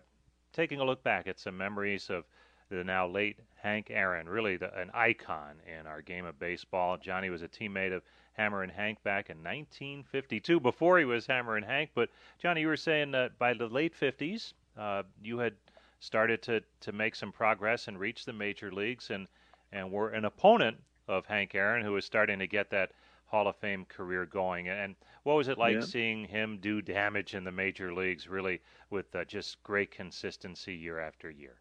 taking 0.53 0.79
a 0.79 0.83
look 0.83 1.03
back 1.03 1.27
at 1.27 1.39
some 1.39 1.57
memories 1.57 2.09
of 2.09 2.23
the 2.69 2.83
now 2.83 3.07
late 3.07 3.37
Hank 3.61 3.87
Aaron, 3.89 4.27
really 4.27 4.57
the, 4.57 4.75
an 4.77 4.89
icon 4.93 5.55
in 5.67 5.85
our 5.85 6.01
game 6.01 6.25
of 6.25 6.39
baseball. 6.39 6.97
Johnny 6.97 7.29
was 7.29 7.41
a 7.41 7.47
teammate 7.47 7.93
of 7.93 8.01
Hammer 8.33 8.63
and 8.63 8.71
Hank 8.71 9.01
back 9.03 9.29
in 9.29 9.37
1952, 9.37 10.59
before 10.59 10.99
he 10.99 11.05
was 11.05 11.25
Hammer 11.27 11.57
and 11.57 11.65
Hank. 11.65 11.91
But 11.93 12.09
Johnny, 12.39 12.61
you 12.61 12.67
were 12.67 12.77
saying 12.77 13.11
that 13.11 13.37
by 13.37 13.53
the 13.53 13.67
late 13.67 13.93
50s, 13.97 14.53
uh, 14.77 15.03
you 15.23 15.37
had 15.37 15.53
started 15.99 16.41
to, 16.43 16.61
to 16.81 16.91
make 16.91 17.15
some 17.15 17.31
progress 17.31 17.87
and 17.87 17.99
reach 17.99 18.25
the 18.25 18.33
major 18.33 18.71
leagues, 18.71 19.09
and 19.09 19.27
and 19.71 19.91
were 19.91 20.09
an 20.09 20.25
opponent 20.25 20.77
of 21.07 21.25
Hank 21.25 21.53
Aaron, 21.53 21.83
who 21.83 21.91
was 21.91 22.05
starting 22.05 22.39
to 22.39 22.47
get 22.47 22.69
that 22.69 22.91
Hall 23.35 23.49
of 23.49 23.57
Fame 23.57 23.85
career 23.85 24.25
going. 24.25 24.69
And 24.69 24.95
what 25.23 25.35
was 25.35 25.49
it 25.49 25.57
like 25.57 25.81
Yeah. 25.81 25.85
seeing 25.85 26.25
him 26.25 26.59
do 26.59 26.81
damage 26.81 27.35
in 27.35 27.43
the 27.43 27.51
major 27.51 27.93
leagues, 27.93 28.29
really, 28.29 28.61
with 28.89 29.13
uh, 29.15 29.25
just 29.25 29.61
great 29.63 29.91
consistency 29.91 30.73
year 30.75 30.99
after 30.99 31.29
year? 31.29 31.59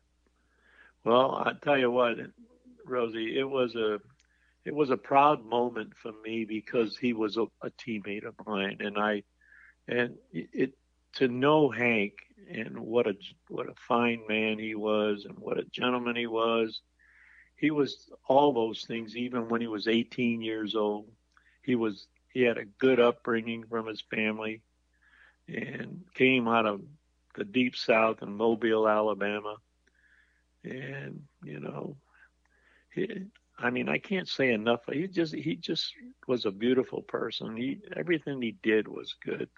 Well, 1.05 1.35
I 1.37 1.53
tell 1.63 1.79
you 1.79 1.91
what, 1.91 2.19
Rosie, 2.87 3.39
it 3.39 3.49
was 3.49 3.75
a 3.77 4.01
it 4.65 4.75
was 4.75 4.91
a 4.91 4.97
proud 4.97 5.45
moment 5.45 5.95
for 5.97 6.13
me 6.25 6.45
because 6.45 6.97
he 6.97 7.13
was 7.13 7.37
a, 7.37 7.45
a 7.63 7.71
teammate 7.71 8.25
of 8.25 8.35
mine, 8.47 8.79
and 8.81 8.99
I 8.99 9.23
and 9.89 10.17
it 10.33 10.75
to 11.15 11.29
know 11.29 11.71
Hank 11.71 12.15
and 12.51 12.79
what 12.79 13.07
a 13.07 13.15
what 13.49 13.69
a 13.69 13.75
fine 13.89 14.23
man 14.29 14.59
he 14.59 14.75
was 14.75 15.25
and 15.27 15.39
what 15.39 15.59
a 15.59 15.65
gentleman 15.65 16.17
he 16.17 16.27
was. 16.27 16.83
He 17.57 17.71
was 17.71 18.11
all 18.29 18.53
those 18.53 18.85
things 18.87 19.17
even 19.17 19.49
when 19.49 19.61
he 19.61 19.69
was 19.69 19.89
18 19.89 20.43
years 20.43 20.75
old. 20.75 21.09
He 21.65 21.75
was 21.75 22.07
he 22.33 22.43
had 22.43 22.59
a 22.59 22.65
good 22.65 23.01
upbringing 23.01 23.65
from 23.65 23.87
his 23.87 24.03
family 24.03 24.61
and 25.49 26.03
came 26.15 26.49
out 26.49 26.67
of 26.67 26.83
the 27.37 27.45
deep 27.45 27.77
south 27.77 28.23
in 28.23 28.37
Mobile, 28.37 28.89
Alabama. 28.89 29.57
And 30.63 31.23
you 31.43 31.61
know 31.61 31.97
he, 32.95 33.27
i 33.59 33.71
mean 33.71 33.89
i 33.89 33.99
can't 33.99 34.29
say 34.29 34.53
enough. 34.53 34.81
He 34.91 35.07
just 35.07 35.35
he 35.35 35.57
just 35.57 35.93
was 36.27 36.45
a 36.45 36.51
beautiful 36.51 37.03
person. 37.03 37.57
He 37.57 37.81
everything 37.97 38.41
he 38.41 38.57
did 38.63 38.89
was 38.89 39.15
good. 39.25 39.49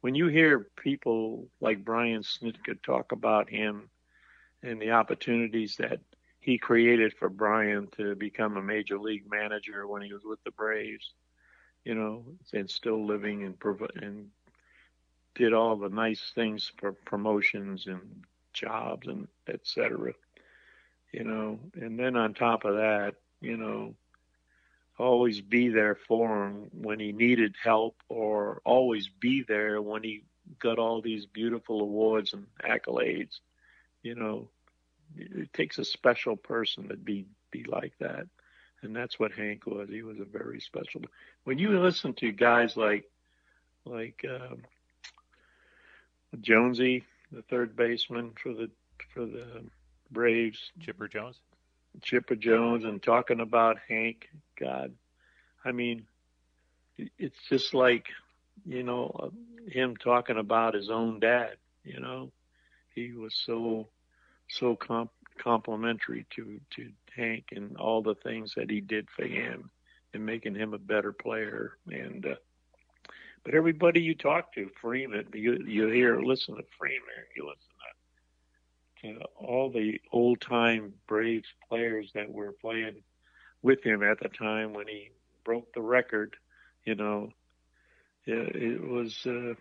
When 0.00 0.14
you 0.14 0.28
hear 0.28 0.68
people 0.76 1.48
like 1.60 1.84
Brian 1.84 2.22
Snitker 2.22 2.80
talk 2.82 3.12
about 3.12 3.48
him 3.48 3.88
and 4.62 4.80
the 4.80 4.92
opportunities 4.92 5.76
that 5.76 6.00
he 6.40 6.58
created 6.58 7.12
for 7.12 7.28
brian 7.28 7.88
to 7.96 8.14
become 8.14 8.56
a 8.56 8.62
major 8.62 8.98
league 8.98 9.24
manager 9.28 9.86
when 9.88 10.00
he 10.00 10.12
was 10.12 10.22
with 10.24 10.42
the 10.44 10.50
braves 10.52 11.12
you 11.86 11.96
know 11.96 12.26
and 12.54 12.70
still 12.70 13.06
living 13.06 13.44
and 13.44 13.60
prov- 13.60 13.96
and 14.02 14.32
did 15.36 15.54
all 15.54 15.76
the 15.76 15.88
nice 15.90 16.32
things 16.34 16.72
for 16.78 16.92
promotions 16.92 17.86
and 17.86 18.24
jobs 18.52 19.08
and 19.08 19.28
et 19.48 19.60
cetera 19.64 20.14
you 21.12 21.24
know, 21.24 21.60
and 21.74 21.98
then 21.98 22.16
on 22.16 22.34
top 22.34 22.64
of 22.64 22.76
that, 22.76 23.14
you 23.40 23.56
know, 23.56 23.94
always 24.98 25.40
be 25.42 25.68
there 25.68 25.96
for 25.96 26.46
him 26.46 26.70
when 26.72 27.00
he 27.00 27.12
needed 27.12 27.54
help 27.62 27.96
or 28.08 28.60
always 28.64 29.08
be 29.08 29.42
there 29.48 29.80
when 29.82 30.02
he 30.04 30.22
got 30.60 30.78
all 30.78 31.02
these 31.02 31.26
beautiful 31.26 31.80
awards 31.82 32.34
and 32.34 32.46
accolades. 32.64 33.40
You 34.02 34.16
know, 34.16 34.50
it 35.16 35.52
takes 35.54 35.78
a 35.78 35.84
special 35.84 36.36
person 36.36 36.88
to 36.88 36.96
be 36.96 37.26
be 37.52 37.64
like 37.64 37.94
that. 38.00 38.26
And 38.86 38.94
that's 38.94 39.18
what 39.18 39.32
Hank 39.32 39.66
was. 39.66 39.88
He 39.90 40.02
was 40.02 40.20
a 40.20 40.24
very 40.24 40.60
special. 40.60 41.02
When 41.42 41.58
you 41.58 41.80
listen 41.80 42.14
to 42.14 42.30
guys 42.30 42.76
like 42.76 43.10
like 43.84 44.24
um, 44.28 44.62
Jonesy, 46.40 47.02
the 47.32 47.42
third 47.42 47.74
baseman 47.74 48.32
for 48.40 48.54
the 48.54 48.70
for 49.12 49.26
the 49.26 49.64
Braves, 50.12 50.70
Chipper 50.80 51.08
Jones. 51.08 51.40
Chipper 52.00 52.36
Jones, 52.36 52.84
and 52.84 53.02
talking 53.02 53.40
about 53.40 53.78
Hank. 53.88 54.28
God, 54.58 54.92
I 55.64 55.72
mean, 55.72 56.06
it's 56.96 57.38
just 57.48 57.74
like 57.74 58.06
you 58.64 58.84
know 58.84 59.32
him 59.66 59.96
talking 59.96 60.38
about 60.38 60.74
his 60.74 60.90
own 60.90 61.18
dad. 61.18 61.56
You 61.82 61.98
know, 61.98 62.30
he 62.94 63.10
was 63.12 63.34
so 63.34 63.88
so 64.48 64.76
comp- 64.76 65.10
complimentary 65.42 66.26
to 66.36 66.60
to 66.76 66.90
Hank 67.16 67.46
and 67.52 67.76
all 67.76 68.02
the 68.02 68.14
things 68.14 68.54
that 68.56 68.70
he 68.70 68.80
did 68.80 69.08
for 69.10 69.24
him 69.24 69.70
and 70.12 70.26
making 70.26 70.54
him 70.54 70.74
a 70.74 70.78
better 70.78 71.12
player. 71.12 71.76
And 71.86 72.26
uh, 72.26 72.34
but 73.44 73.54
everybody 73.54 74.00
you 74.00 74.14
talk 74.14 74.52
to, 74.54 74.70
Freeman, 74.80 75.28
you 75.34 75.58
you 75.66 75.86
hear 75.88 76.20
listen 76.20 76.56
to 76.56 76.64
Freeman, 76.78 77.26
you 77.36 77.44
listen 77.44 77.60
to 77.60 77.96
to 79.02 79.20
all 79.36 79.70
the 79.70 80.00
old 80.12 80.40
time 80.40 80.94
Braves 81.06 81.48
players 81.68 82.10
that 82.14 82.30
were 82.30 82.52
playing 82.52 83.02
with 83.62 83.82
him 83.82 84.02
at 84.02 84.20
the 84.20 84.28
time 84.28 84.72
when 84.72 84.88
he 84.88 85.10
broke 85.44 85.72
the 85.74 85.82
record. 85.82 86.36
You 86.84 86.94
know, 86.94 87.30
it, 88.24 88.56
it 88.56 88.80
was 88.82 89.26
uh, 89.26 89.54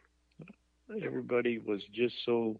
everybody 1.03 1.59
was 1.59 1.83
just 1.85 2.23
so 2.23 2.59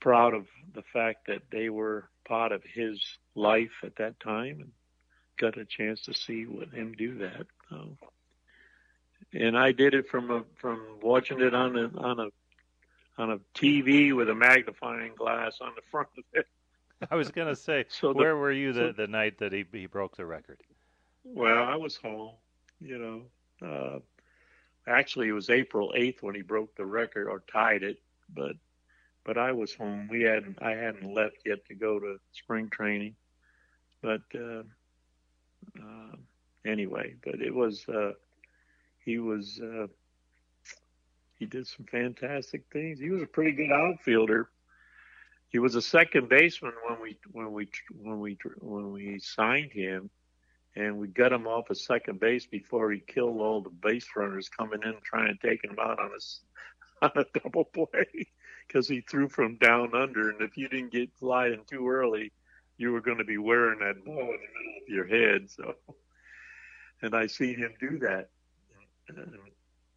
proud 0.00 0.34
of 0.34 0.46
the 0.74 0.82
fact 0.92 1.26
that 1.26 1.42
they 1.50 1.68
were 1.68 2.08
part 2.26 2.52
of 2.52 2.62
his 2.64 3.00
life 3.34 3.72
at 3.82 3.96
that 3.96 4.18
time 4.20 4.60
and 4.60 4.70
got 5.38 5.56
a 5.58 5.64
chance 5.64 6.02
to 6.02 6.14
see 6.14 6.44
what 6.44 6.70
him 6.70 6.92
do 6.96 7.18
that. 7.18 7.46
So 7.70 7.96
and 9.32 9.58
I 9.58 9.72
did 9.72 9.94
it 9.94 10.08
from 10.08 10.30
a, 10.30 10.42
from 10.56 10.80
watching 11.02 11.40
it 11.40 11.54
on 11.54 11.76
a 11.76 11.90
on 11.98 12.20
a 12.20 12.28
on 13.20 13.30
a 13.32 13.38
TV 13.54 14.14
with 14.14 14.28
a 14.30 14.34
magnifying 14.34 15.12
glass 15.16 15.58
on 15.60 15.72
the 15.74 15.82
front 15.90 16.08
of 16.16 16.24
it. 16.32 16.46
I 17.10 17.16
was 17.16 17.30
going 17.30 17.48
to 17.48 17.56
say, 17.56 17.84
So 17.88 18.12
the- 18.12 18.18
where 18.18 18.36
were 18.36 18.52
you 18.52 18.72
the, 18.72 18.80
so- 18.88 18.92
the 18.92 19.06
night 19.06 19.38
that 19.38 19.52
he 19.52 19.64
he 19.72 19.86
broke 19.86 20.16
the 20.16 20.26
record? 20.26 20.60
Well, 21.24 21.62
I 21.62 21.76
was 21.76 21.96
home, 21.96 22.32
you 22.80 22.98
know. 22.98 23.22
Uh, 23.60 23.98
actually, 24.86 25.28
it 25.28 25.32
was 25.32 25.50
April 25.50 25.92
eighth 25.94 26.22
when 26.22 26.34
he 26.34 26.42
broke 26.42 26.74
the 26.76 26.86
record 26.86 27.28
or 27.28 27.42
tied 27.52 27.82
it, 27.82 27.98
but 28.34 28.52
but 29.28 29.36
I 29.36 29.52
was 29.52 29.74
home. 29.74 30.08
We 30.10 30.22
hadn't 30.22 30.56
I 30.62 30.70
hadn't 30.70 31.12
left 31.12 31.36
yet 31.44 31.62
to 31.66 31.74
go 31.74 32.00
to 32.00 32.16
spring 32.32 32.70
training, 32.70 33.14
but 34.00 34.22
uh, 34.34 34.62
uh, 35.78 36.16
anyway, 36.64 37.14
but 37.22 37.34
it 37.34 37.54
was 37.54 37.84
uh, 37.90 38.12
he 39.04 39.18
was 39.18 39.60
uh, 39.62 39.88
he 41.38 41.44
did 41.44 41.66
some 41.66 41.84
fantastic 41.84 42.64
things. 42.72 42.98
He 42.98 43.10
was 43.10 43.22
a 43.22 43.26
pretty 43.26 43.52
good 43.52 43.70
outfielder. 43.70 44.48
He 45.50 45.58
was 45.58 45.74
a 45.74 45.82
second 45.82 46.30
baseman 46.30 46.72
when 46.88 46.98
we 46.98 47.18
when 47.30 47.52
we 47.52 47.68
when 48.00 48.20
we 48.20 48.38
when 48.60 48.92
we 48.92 49.18
signed 49.18 49.72
him, 49.72 50.08
and 50.74 50.96
we 50.96 51.06
got 51.06 51.34
him 51.34 51.46
off 51.46 51.68
a 51.68 51.74
second 51.74 52.18
base 52.18 52.46
before 52.46 52.90
he 52.92 53.00
killed 53.00 53.42
all 53.42 53.60
the 53.60 53.68
base 53.68 54.08
runners 54.16 54.48
coming 54.48 54.80
in 54.84 54.94
trying 55.04 55.36
to 55.36 55.46
take 55.46 55.62
him 55.62 55.76
out 55.78 56.00
on 56.00 56.12
a 56.12 57.04
on 57.04 57.10
a 57.14 57.38
double 57.38 57.66
play 57.66 58.26
because 58.68 58.86
he 58.86 59.00
threw 59.00 59.28
from 59.28 59.56
down 59.56 59.94
under, 59.94 60.30
and 60.30 60.42
if 60.42 60.56
you 60.56 60.68
didn't 60.68 60.92
get 60.92 61.10
flying 61.18 61.62
too 61.66 61.88
early, 61.88 62.30
you 62.76 62.92
were 62.92 63.00
going 63.00 63.18
to 63.18 63.24
be 63.24 63.38
wearing 63.38 63.80
that 63.80 64.04
ball 64.04 64.20
in 64.20 64.26
the 64.26 64.30
middle 64.30 64.82
of 64.82 64.88
your 64.88 65.06
head. 65.06 65.50
So, 65.50 65.74
and 67.02 67.14
I 67.14 67.26
seen 67.26 67.56
him 67.56 67.74
do 67.80 67.98
that 68.00 68.28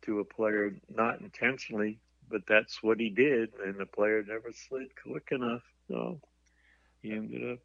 to 0.04 0.20
a 0.20 0.26
player, 0.26 0.74
not 0.90 1.20
intentionally, 1.20 2.00
but 2.30 2.42
that's 2.48 2.82
what 2.82 3.00
he 3.00 3.10
did, 3.10 3.52
and 3.64 3.78
the 3.78 3.86
player 3.86 4.24
never 4.26 4.52
slid 4.54 4.90
quick 4.96 5.30
enough. 5.32 5.64
So 5.90 6.22
he 7.02 7.12
ended 7.12 7.52
up 7.52 7.60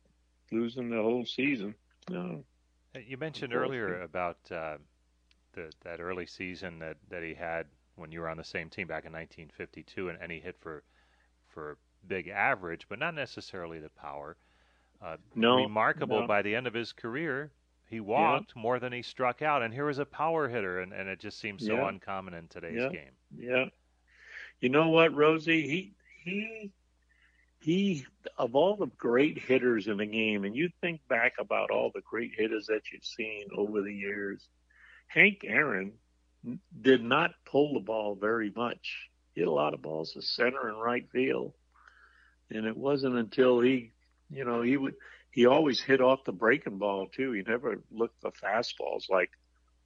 losing 0.50 0.90
the 0.90 1.02
whole 1.02 1.24
season. 1.24 1.74
No. 2.10 2.44
You 3.06 3.16
mentioned 3.16 3.54
earlier 3.54 4.02
about 4.02 4.38
uh, 4.50 4.78
the, 5.52 5.70
that 5.84 6.00
early 6.00 6.26
season 6.26 6.78
that, 6.80 6.96
that 7.10 7.22
he 7.22 7.34
had 7.34 7.66
when 7.94 8.10
you 8.10 8.20
were 8.20 8.28
on 8.28 8.36
the 8.36 8.44
same 8.44 8.68
team 8.70 8.86
back 8.86 9.04
in 9.04 9.12
1952, 9.12 10.08
and, 10.08 10.18
and 10.20 10.32
he 10.32 10.40
hit 10.40 10.56
for 10.60 10.82
for 11.56 11.78
big 12.06 12.28
average, 12.28 12.86
but 12.86 12.98
not 12.98 13.14
necessarily 13.14 13.80
the 13.80 13.88
power. 13.88 14.36
Uh, 15.00 15.16
No, 15.34 15.56
remarkable. 15.56 16.20
no. 16.20 16.26
By 16.26 16.42
the 16.42 16.54
end 16.54 16.66
of 16.66 16.74
his 16.74 16.92
career, 16.92 17.50
he 17.88 17.98
walked 18.00 18.54
more 18.54 18.78
than 18.78 18.92
he 18.92 19.00
struck 19.00 19.40
out, 19.40 19.62
and 19.62 19.72
here 19.72 19.86
was 19.86 19.98
a 19.98 20.04
power 20.04 20.48
hitter, 20.48 20.80
and, 20.80 20.92
and 20.92 21.08
it 21.08 21.18
just 21.18 21.38
seems 21.38 21.64
so 21.66 21.76
Yeah. 21.76 21.88
uncommon 21.88 22.34
in 22.34 22.46
today's 22.48 22.82
Yeah. 22.82 22.88
game. 22.90 23.16
Yeah. 23.34 23.64
You 24.60 24.68
know 24.68 24.90
what, 24.90 25.14
Rosie? 25.14 25.66
He 25.66 25.94
he 26.24 26.72
he 27.60 28.06
of 28.36 28.54
all 28.54 28.76
the 28.76 28.86
great 28.98 29.38
hitters 29.38 29.86
in 29.86 29.96
the 29.96 30.06
game, 30.06 30.44
and 30.44 30.54
you 30.54 30.68
think 30.82 31.00
back 31.08 31.34
about 31.38 31.70
all 31.70 31.90
the 31.90 32.02
great 32.02 32.34
hitters 32.34 32.66
that 32.66 32.82
you've 32.92 33.04
seen 33.04 33.48
over 33.54 33.80
the 33.80 33.94
years, 33.94 34.46
Hank 35.06 35.42
Aaron 35.44 35.98
did 36.80 37.02
not 37.02 37.32
pull 37.44 37.72
the 37.74 37.80
ball 37.80 38.14
very 38.14 38.50
much. 38.54 39.08
Hit 39.36 39.46
a 39.46 39.52
lot 39.52 39.74
of 39.74 39.82
balls 39.82 40.14
to 40.14 40.22
center 40.22 40.68
and 40.68 40.82
right 40.82 41.08
field. 41.12 41.52
And 42.50 42.66
it 42.66 42.76
wasn't 42.76 43.16
until 43.16 43.60
he 43.60 43.92
you 44.30 44.44
know, 44.44 44.62
he 44.62 44.76
would 44.76 44.94
he 45.30 45.46
always 45.46 45.80
hit 45.80 46.00
off 46.00 46.24
the 46.24 46.32
breaking 46.32 46.78
ball 46.78 47.08
too. 47.08 47.32
He 47.32 47.42
never 47.42 47.82
looked 47.90 48.20
for 48.20 48.32
fastballs 48.32 49.08
like 49.10 49.30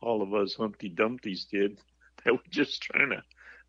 all 0.01 0.23
of 0.23 0.33
us 0.33 0.55
Humpty 0.55 0.91
Dumptys 0.91 1.49
did. 1.49 1.79
They 2.23 2.33
were 2.33 2.39
just 2.51 2.83
trying 2.83 3.09
to 3.11 3.23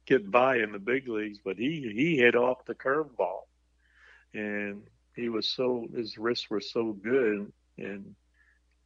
get 0.05 0.29
by 0.29 0.57
in 0.57 0.73
the 0.73 0.79
big 0.79 1.07
leagues, 1.07 1.39
but 1.41 1.57
he 1.57 1.89
he 1.95 2.17
hit 2.17 2.35
off 2.35 2.65
the 2.65 2.75
curveball, 2.75 3.47
and 4.33 4.83
he 5.15 5.29
was 5.29 5.47
so 5.47 5.87
his 5.95 6.17
wrists 6.17 6.49
were 6.49 6.59
so 6.59 6.91
good, 6.91 7.53
and 7.77 8.13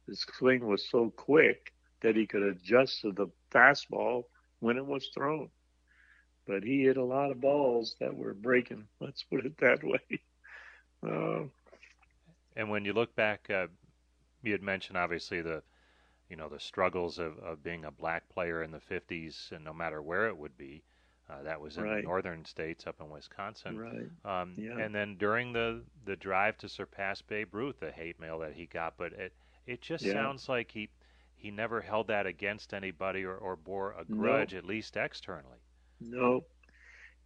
his 0.06 0.24
swing 0.38 0.64
was 0.64 0.88
so 0.88 1.10
quick 1.10 1.72
that 2.00 2.14
he 2.14 2.28
could 2.28 2.44
adjust 2.44 3.00
to 3.00 3.10
the 3.10 3.26
fastball 3.50 4.26
when 4.60 4.76
it 4.76 4.86
was 4.86 5.10
thrown. 5.12 5.50
But 6.46 6.64
he 6.64 6.82
hit 6.84 6.96
a 6.96 7.04
lot 7.04 7.30
of 7.30 7.40
balls 7.40 7.96
that 8.00 8.16
were 8.16 8.34
breaking. 8.34 8.88
Let's 9.00 9.24
put 9.24 9.46
it 9.46 9.58
that 9.58 9.82
way. 9.84 10.22
Uh, 11.06 11.44
And 12.56 12.70
when 12.70 12.84
you 12.84 12.92
look 12.92 13.14
back, 13.14 13.48
uh, 13.50 13.68
you 14.42 14.52
had 14.52 14.62
mentioned 14.62 14.96
obviously 14.98 15.40
the, 15.42 15.62
you 16.28 16.36
know, 16.36 16.48
the 16.48 16.58
struggles 16.60 17.18
of, 17.18 17.38
of 17.38 17.62
being 17.62 17.84
a 17.84 17.90
black 17.90 18.28
player 18.28 18.62
in 18.62 18.70
the 18.72 18.80
'50s, 18.80 19.50
and 19.54 19.64
no 19.64 19.72
matter 19.72 20.02
where 20.02 20.28
it 20.28 20.36
would 20.36 20.56
be, 20.56 20.84
uh, 21.28 21.42
that 21.42 21.60
was 21.60 21.78
in 21.78 21.88
Right. 21.88 21.90
the 21.90 21.98
northern 21.98 22.44
states, 22.44 22.86
up 22.86 23.00
in 23.00 23.10
Wisconsin. 23.10 23.80
Right. 23.80 24.10
Um, 24.24 24.62
Yeah. 24.62 24.76
And 24.76 24.94
then 24.94 25.16
during 25.16 25.52
the 25.52 25.84
the 26.04 26.16
drive 26.16 26.58
to 26.58 26.68
surpass 26.68 27.22
Babe 27.22 27.54
Ruth, 27.54 27.80
the 27.80 27.92
hate 27.92 28.18
mail 28.20 28.38
that 28.40 28.54
he 28.54 28.66
got, 28.66 28.96
but 28.96 29.12
it 29.12 29.34
it 29.66 29.80
just 29.82 30.06
Yeah. 30.06 30.10
sounds 30.10 30.48
like 30.48 30.70
he 30.72 30.90
he 31.34 31.50
never 31.50 31.80
held 31.82 32.08
that 32.08 32.26
against 32.26 32.74
anybody 32.74 33.24
or, 33.24 33.36
or 33.36 33.56
bore 33.56 33.92
a 33.92 34.04
No. 34.08 34.46
grudge, 34.46 34.54
at 34.54 34.64
least 34.64 34.96
externally. 34.96 35.60
No, 36.00 36.44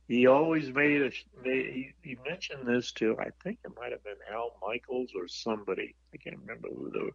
he 0.08 0.26
always 0.26 0.72
made 0.72 1.02
a. 1.02 1.10
Made, 1.44 1.66
he, 1.72 1.92
he 2.02 2.16
mentioned 2.28 2.66
this 2.66 2.92
to 2.94 3.16
I 3.18 3.30
think 3.42 3.58
it 3.64 3.72
might 3.78 3.92
have 3.92 4.02
been 4.02 4.14
Al 4.32 4.56
Michaels 4.66 5.10
or 5.14 5.28
somebody. 5.28 5.94
I 6.12 6.16
can't 6.16 6.38
remember 6.38 6.68
who 6.68 6.90
the 6.90 7.10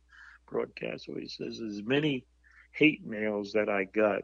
broadcast 0.49 1.07
was. 1.07 1.17
He 1.19 1.27
says 1.27 1.59
as 1.59 1.83
many 1.83 2.25
hate 2.71 3.05
mails 3.05 3.53
that 3.53 3.69
I 3.69 3.85
got. 3.85 4.23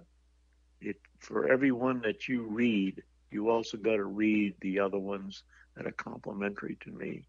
It 0.80 0.98
for 1.20 1.48
every 1.52 1.72
one 1.72 2.02
that 2.02 2.28
you 2.28 2.44
read, 2.44 3.04
you 3.30 3.50
also 3.50 3.78
got 3.78 3.98
to 3.98 4.06
read 4.06 4.56
the 4.62 4.80
other 4.80 5.00
ones 5.00 5.44
that 5.76 5.86
are 5.86 5.92
complimentary 5.92 6.78
to 6.82 6.92
me. 6.92 7.24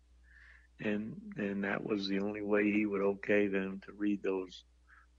And 0.80 1.20
and 1.36 1.64
that 1.64 1.84
was 1.84 2.08
the 2.08 2.20
only 2.20 2.42
way 2.42 2.70
he 2.70 2.86
would 2.86 3.02
okay 3.02 3.46
them 3.46 3.80
to 3.86 3.92
read 3.92 4.22
those 4.22 4.64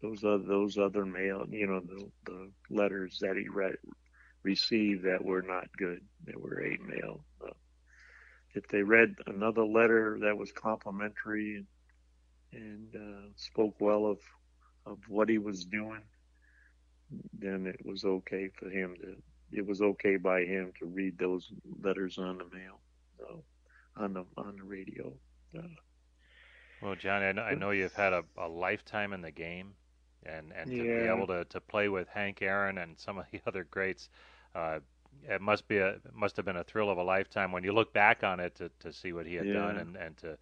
those 0.01 0.23
other 0.23 0.43
those 0.43 0.77
other 0.77 1.05
mail, 1.05 1.45
you 1.49 1.67
know, 1.67 1.81
the 1.81 2.09
the 2.25 2.51
letters 2.69 3.19
that 3.21 3.37
he 3.37 3.47
read 3.47 3.75
received 4.43 5.03
that 5.05 5.23
were 5.23 5.41
not 5.41 5.67
good, 5.77 6.01
that 6.25 6.39
were 6.39 6.61
hate 6.61 6.81
mail. 6.83 7.25
Uh, 7.43 7.51
if 8.53 8.67
they 8.67 8.83
read 8.83 9.15
another 9.27 9.63
letter 9.65 10.19
that 10.21 10.37
was 10.37 10.51
complimentary 10.51 11.55
and, 11.57 11.67
and 12.53 12.95
uh, 12.95 13.29
spoke 13.35 13.75
well 13.79 14.05
of 14.05 14.19
of 14.85 14.99
what 15.07 15.29
he 15.29 15.37
was 15.39 15.65
doing, 15.65 16.01
then 17.33 17.65
it 17.67 17.85
was 17.85 18.03
okay 18.05 18.49
for 18.49 18.69
him 18.69 18.95
to. 19.01 19.15
It 19.51 19.65
was 19.65 19.81
okay 19.81 20.17
by 20.17 20.43
him 20.45 20.73
to 20.79 20.85
read 20.85 21.17
those 21.17 21.51
letters 21.81 22.17
on 22.17 22.37
the 22.39 22.45
mail, 22.45 22.81
so, 23.17 23.43
on 23.95 24.13
the 24.13 24.25
on 24.37 24.57
the 24.57 24.63
radio. 24.63 25.13
Uh, 25.57 25.61
Well, 26.81 26.95
Johnny, 26.95 27.25
I 27.25 27.31
know, 27.33 27.43
I 27.43 27.55
know 27.55 27.71
you've 27.71 27.93
had 27.93 28.13
a, 28.13 28.23
a 28.37 28.47
lifetime 28.47 29.13
in 29.13 29.21
the 29.21 29.31
game, 29.31 29.75
and, 30.23 30.51
and 30.53 30.73
to 30.73 30.85
be 30.85 31.03
able 31.05 31.27
to, 31.27 31.45
to 31.45 31.61
play 31.61 31.89
with 31.89 32.07
Hank 32.09 32.41
Aaron 32.41 32.77
and 32.77 32.99
some 32.99 33.17
of 33.17 33.25
the 33.31 33.41
other 33.47 33.63
greats, 33.63 34.09
uh, 34.55 34.79
it 35.29 35.41
must 35.41 35.67
be 35.67 35.77
a 35.77 35.87
it 35.89 36.13
must 36.13 36.35
have 36.37 36.45
been 36.45 36.57
a 36.57 36.63
thrill 36.63 36.89
of 36.89 36.97
a 36.97 37.03
lifetime 37.03 37.51
when 37.51 37.63
you 37.63 37.71
look 37.71 37.93
back 37.93 38.23
on 38.23 38.39
it 38.39 38.55
to, 38.55 38.69
to 38.79 38.91
see 38.91 39.13
what 39.13 39.25
he 39.25 39.35
had 39.35 39.51
done 39.51 39.77
and, 39.77 39.95
and 39.95 40.17
to 40.17 40.37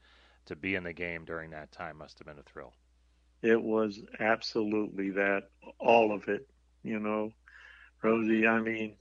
to 0.45 0.55
be 0.55 0.75
in 0.75 0.83
the 0.83 0.93
game 0.93 1.23
during 1.25 1.51
that 1.51 1.71
time 1.71 1.97
must 1.97 2.19
have 2.19 2.27
been 2.27 2.39
a 2.39 2.43
thrill. 2.43 2.73
it 3.41 3.61
was 3.61 4.01
absolutely 4.19 5.11
that 5.11 5.49
all 5.79 6.13
of 6.13 6.27
it 6.29 6.47
you 6.83 6.99
know. 6.99 7.31
Rosie 8.03 8.47
i 8.47 8.59
mean 8.59 8.95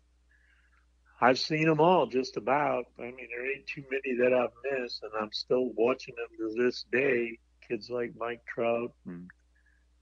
i've 1.20 1.38
seen 1.38 1.66
them 1.66 1.80
all 1.80 2.06
just 2.06 2.36
about. 2.36 2.86
I 2.98 3.02
mean 3.04 3.28
there 3.30 3.50
ain't 3.50 3.66
too 3.66 3.84
many 3.90 4.16
that 4.18 4.32
i've 4.34 4.50
missed 4.80 5.02
and 5.02 5.12
i'm 5.20 5.32
still 5.32 5.70
watching 5.74 6.14
them 6.16 6.28
to 6.38 6.62
this 6.62 6.84
day. 6.92 7.38
Kids 7.66 7.88
like 7.90 8.12
mike 8.18 8.42
trout 8.46 8.92
and 9.06 9.30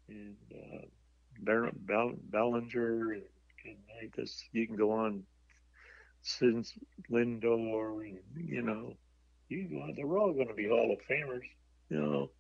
and 0.09 0.37
uh, 0.53 0.87
bellinger 2.31 3.13
and, 3.13 3.23
this 4.17 4.45
you 4.53 4.67
can 4.67 4.77
go 4.77 4.93
on 4.93 5.23
since 6.23 6.73
lindor 7.11 8.05
and 8.05 8.19
you 8.37 8.63
know 8.63 8.97
you 9.49 9.69
go 9.69 9.83
on, 9.83 9.95
they're 9.97 10.19
all 10.19 10.33
going 10.33 10.49
to 10.49 10.55
be 10.55 10.69
hall 10.69 10.93
of 10.93 10.99
famers 11.07 11.45
you 11.89 11.99
know 11.99 12.31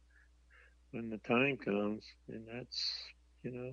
when 0.90 1.10
the 1.10 1.18
time 1.18 1.56
comes, 1.56 2.04
and 2.28 2.46
that's 2.52 2.92
you 3.42 3.52
know 3.52 3.72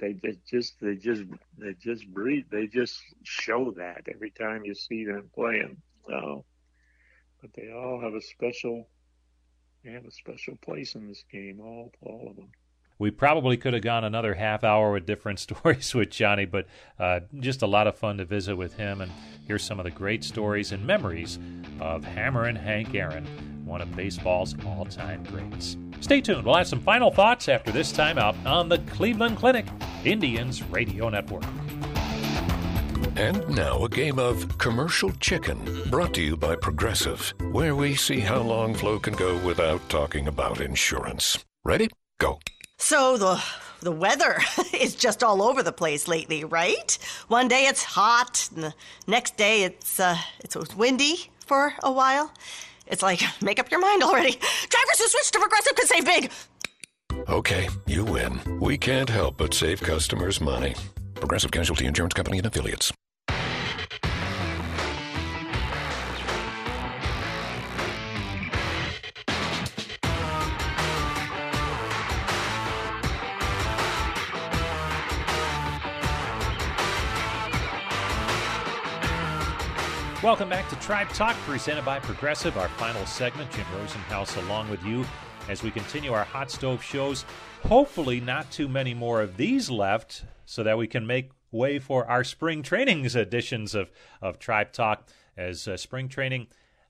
they, 0.00 0.14
they 0.14 0.38
just 0.48 0.80
they 0.80 0.96
just 0.96 1.24
they 1.58 1.74
just 1.74 2.06
breathe 2.08 2.46
they 2.50 2.66
just 2.66 3.00
show 3.22 3.72
that 3.76 4.02
every 4.12 4.30
time 4.30 4.64
you 4.64 4.74
see 4.74 5.04
them 5.04 5.30
playing. 5.34 5.76
So, 6.08 6.44
but 7.40 7.52
they 7.54 7.70
all 7.70 8.00
have 8.00 8.14
a 8.14 8.22
special 8.22 8.88
they 9.84 9.92
have 9.92 10.06
a 10.06 10.10
special 10.10 10.56
place 10.56 10.94
in 10.94 11.08
this 11.08 11.24
game. 11.30 11.60
All 11.60 11.92
all 12.02 12.28
of 12.30 12.36
them. 12.36 12.50
We 12.98 13.10
probably 13.10 13.56
could 13.56 13.74
have 13.74 13.82
gone 13.82 14.04
another 14.04 14.34
half 14.34 14.64
hour 14.64 14.92
with 14.92 15.06
different 15.06 15.38
stories 15.40 15.94
with 15.94 16.10
Johnny, 16.10 16.44
but 16.44 16.66
uh, 16.98 17.20
just 17.38 17.62
a 17.62 17.66
lot 17.66 17.86
of 17.86 17.96
fun 17.96 18.18
to 18.18 18.24
visit 18.24 18.56
with 18.56 18.74
him 18.74 19.00
and 19.00 19.12
hear 19.46 19.58
some 19.58 19.78
of 19.78 19.84
the 19.84 19.90
great 19.90 20.24
stories 20.24 20.72
and 20.72 20.86
memories 20.86 21.38
of 21.80 22.04
Hammer 22.04 22.44
and 22.44 22.58
Hank 22.58 22.94
Aaron 22.94 23.26
one 23.68 23.82
of 23.82 23.94
baseball's 23.94 24.56
all 24.66 24.86
time 24.86 25.22
greats. 25.24 25.76
Stay 26.00 26.20
tuned. 26.20 26.44
We'll 26.44 26.56
have 26.56 26.66
some 26.66 26.80
final 26.80 27.10
thoughts 27.10 27.48
after 27.48 27.70
this 27.70 27.92
timeout 27.92 28.34
on 28.46 28.68
the 28.68 28.78
Cleveland 28.78 29.36
Clinic 29.36 29.66
Indians 30.04 30.62
Radio 30.64 31.08
Network. 31.10 31.44
And 33.16 33.48
now 33.48 33.84
a 33.84 33.88
game 33.88 34.18
of 34.18 34.58
commercial 34.58 35.10
chicken 35.12 35.58
brought 35.90 36.14
to 36.14 36.22
you 36.22 36.36
by 36.36 36.56
Progressive, 36.56 37.34
where 37.50 37.74
we 37.74 37.94
see 37.94 38.20
how 38.20 38.40
long 38.40 38.74
Flo 38.74 38.98
can 38.98 39.14
go 39.14 39.36
without 39.44 39.86
talking 39.88 40.28
about 40.28 40.60
insurance. 40.60 41.44
Ready? 41.64 41.88
Go. 42.20 42.38
So 42.78 43.18
the 43.18 43.42
the 43.80 43.92
weather 43.92 44.38
is 44.72 44.94
just 44.94 45.22
all 45.22 45.42
over 45.42 45.62
the 45.62 45.72
place 45.72 46.08
lately, 46.08 46.44
right? 46.44 46.98
One 47.28 47.48
day 47.48 47.66
it's 47.66 47.84
hot, 47.84 48.48
and 48.54 48.64
the 48.64 48.74
next 49.06 49.36
day 49.36 49.64
it's 49.64 50.00
uh, 50.00 50.16
it's 50.40 50.56
windy 50.74 51.30
for 51.46 51.74
a 51.82 51.92
while. 51.92 52.32
It's 52.86 53.02
like 53.02 53.20
make 53.42 53.58
up 53.58 53.70
your 53.70 53.80
mind 53.80 54.02
already. 54.02 54.32
Drivers 54.68 54.98
who 54.98 55.08
switch 55.08 55.30
to 55.32 55.38
Progressive 55.38 55.76
can 55.76 55.86
save 55.86 56.04
big. 56.04 56.30
Okay, 57.28 57.68
you 57.86 58.04
win. 58.04 58.40
We 58.60 58.78
can't 58.78 59.10
help 59.10 59.36
but 59.36 59.52
save 59.52 59.80
customers 59.80 60.40
money. 60.40 60.74
Progressive 61.14 61.50
Casualty 61.50 61.84
Insurance 61.84 62.14
Company 62.14 62.38
and 62.38 62.46
affiliates. 62.46 62.92
Welcome 80.28 80.50
back 80.50 80.68
to 80.68 80.76
Tribe 80.76 81.08
Talk, 81.08 81.34
presented 81.46 81.86
by 81.86 82.00
Progressive. 82.00 82.58
Our 82.58 82.68
final 82.68 83.06
segment, 83.06 83.50
Jim 83.50 83.64
Rosenhaus 83.74 84.36
along 84.44 84.68
with 84.68 84.84
you 84.84 85.06
as 85.48 85.62
we 85.62 85.70
continue 85.70 86.12
our 86.12 86.24
hot 86.24 86.50
stove 86.50 86.82
shows. 86.82 87.24
Hopefully, 87.66 88.20
not 88.20 88.50
too 88.50 88.68
many 88.68 88.92
more 88.92 89.22
of 89.22 89.38
these 89.38 89.70
left 89.70 90.24
so 90.44 90.62
that 90.62 90.76
we 90.76 90.86
can 90.86 91.06
make 91.06 91.30
way 91.50 91.78
for 91.78 92.04
our 92.04 92.24
spring 92.24 92.62
trainings 92.62 93.16
editions 93.16 93.74
of, 93.74 93.90
of 94.20 94.38
Tribe 94.38 94.70
Talk. 94.70 95.08
As 95.34 95.66
uh, 95.66 95.78
spring 95.78 96.10
training, 96.10 96.48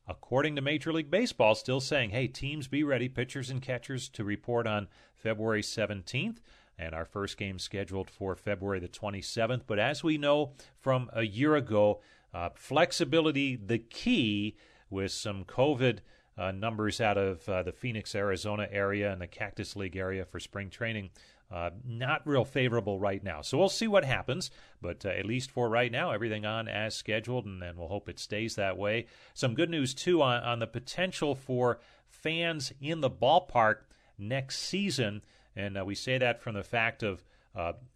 according 0.09 0.57
to 0.57 0.61
Major 0.61 0.93
League 0.93 1.09
Baseball, 1.09 1.55
still 1.55 1.81
saying, 1.81 2.11
hey, 2.11 2.27
teams 2.27 2.67
be 2.67 2.83
ready, 2.83 3.09
pitchers 3.09 3.51
and 3.51 3.63
catchers 3.63 4.09
to 4.09 4.25
report 4.25 4.67
on 4.67 4.89
February 5.15 5.63
17th 5.63 6.39
and 6.79 6.95
our 6.95 7.05
first 7.05 7.37
game 7.37 7.59
scheduled 7.59 8.09
for 8.09 8.37
February 8.37 8.79
the 8.81 8.89
27th. 8.89 9.63
But 9.67 9.79
as 9.79 10.05
we 10.05 10.17
know 10.17 10.55
from 10.81 11.11
a 11.13 11.23
year 11.23 11.57
ago, 11.57 12.01
uh, 12.35 12.51
flexibility, 12.55 13.57
the 13.57 13.79
key 13.79 14.57
with 14.91 15.13
some 15.13 15.45
COVID 15.45 15.99
uh, 16.37 16.53
numbers 16.53 17.01
out 17.01 17.19
of 17.19 17.49
uh, 17.49 17.63
the 17.63 17.73
Phoenix, 17.73 18.15
Arizona 18.15 18.69
area 18.71 19.13
and 19.13 19.21
the 19.21 19.27
Cactus 19.27 19.75
League 19.75 19.97
area 19.97 20.25
for 20.25 20.39
spring 20.39 20.71
training. 20.71 21.11
Uh, 21.51 21.71
not 21.87 22.27
real 22.27 22.45
favorable 22.45 23.01
right 23.01 23.25
now. 23.25 23.41
So 23.41 23.57
we'll 23.57 23.71
see 23.71 23.89
what 23.89 24.05
happens. 24.05 24.51
But 24.83 25.05
uh, 25.05 25.09
at 25.09 25.25
least 25.25 25.51
for 25.51 25.69
right 25.69 25.91
now, 25.91 26.11
everything 26.11 26.45
on 26.45 26.69
as 26.69 26.95
scheduled, 26.95 27.47
and, 27.47 27.63
we'll 27.77 27.89
hope 27.89 28.09
it 28.09 28.19
stays 28.19 28.55
that 28.57 28.77
way. 28.77 29.07
Some 29.35 29.55
good 29.55 29.71
news, 29.71 29.95
too, 29.95 30.23
on, 30.23 30.43
on 30.43 30.59
the 30.59 30.67
potential 30.67 31.35
for 31.35 31.81
fans 32.07 32.73
in 32.81 33.01
the 33.01 33.11
ballpark 33.11 33.79
next 34.19 34.59
season. 34.59 35.23
And 35.57 35.79
uh, 35.79 35.85
we 35.85 35.95
say 35.95 36.19
that 36.19 36.41
from 36.41 36.55
the 36.55 36.63
fact 36.63 37.03
of 37.03 37.25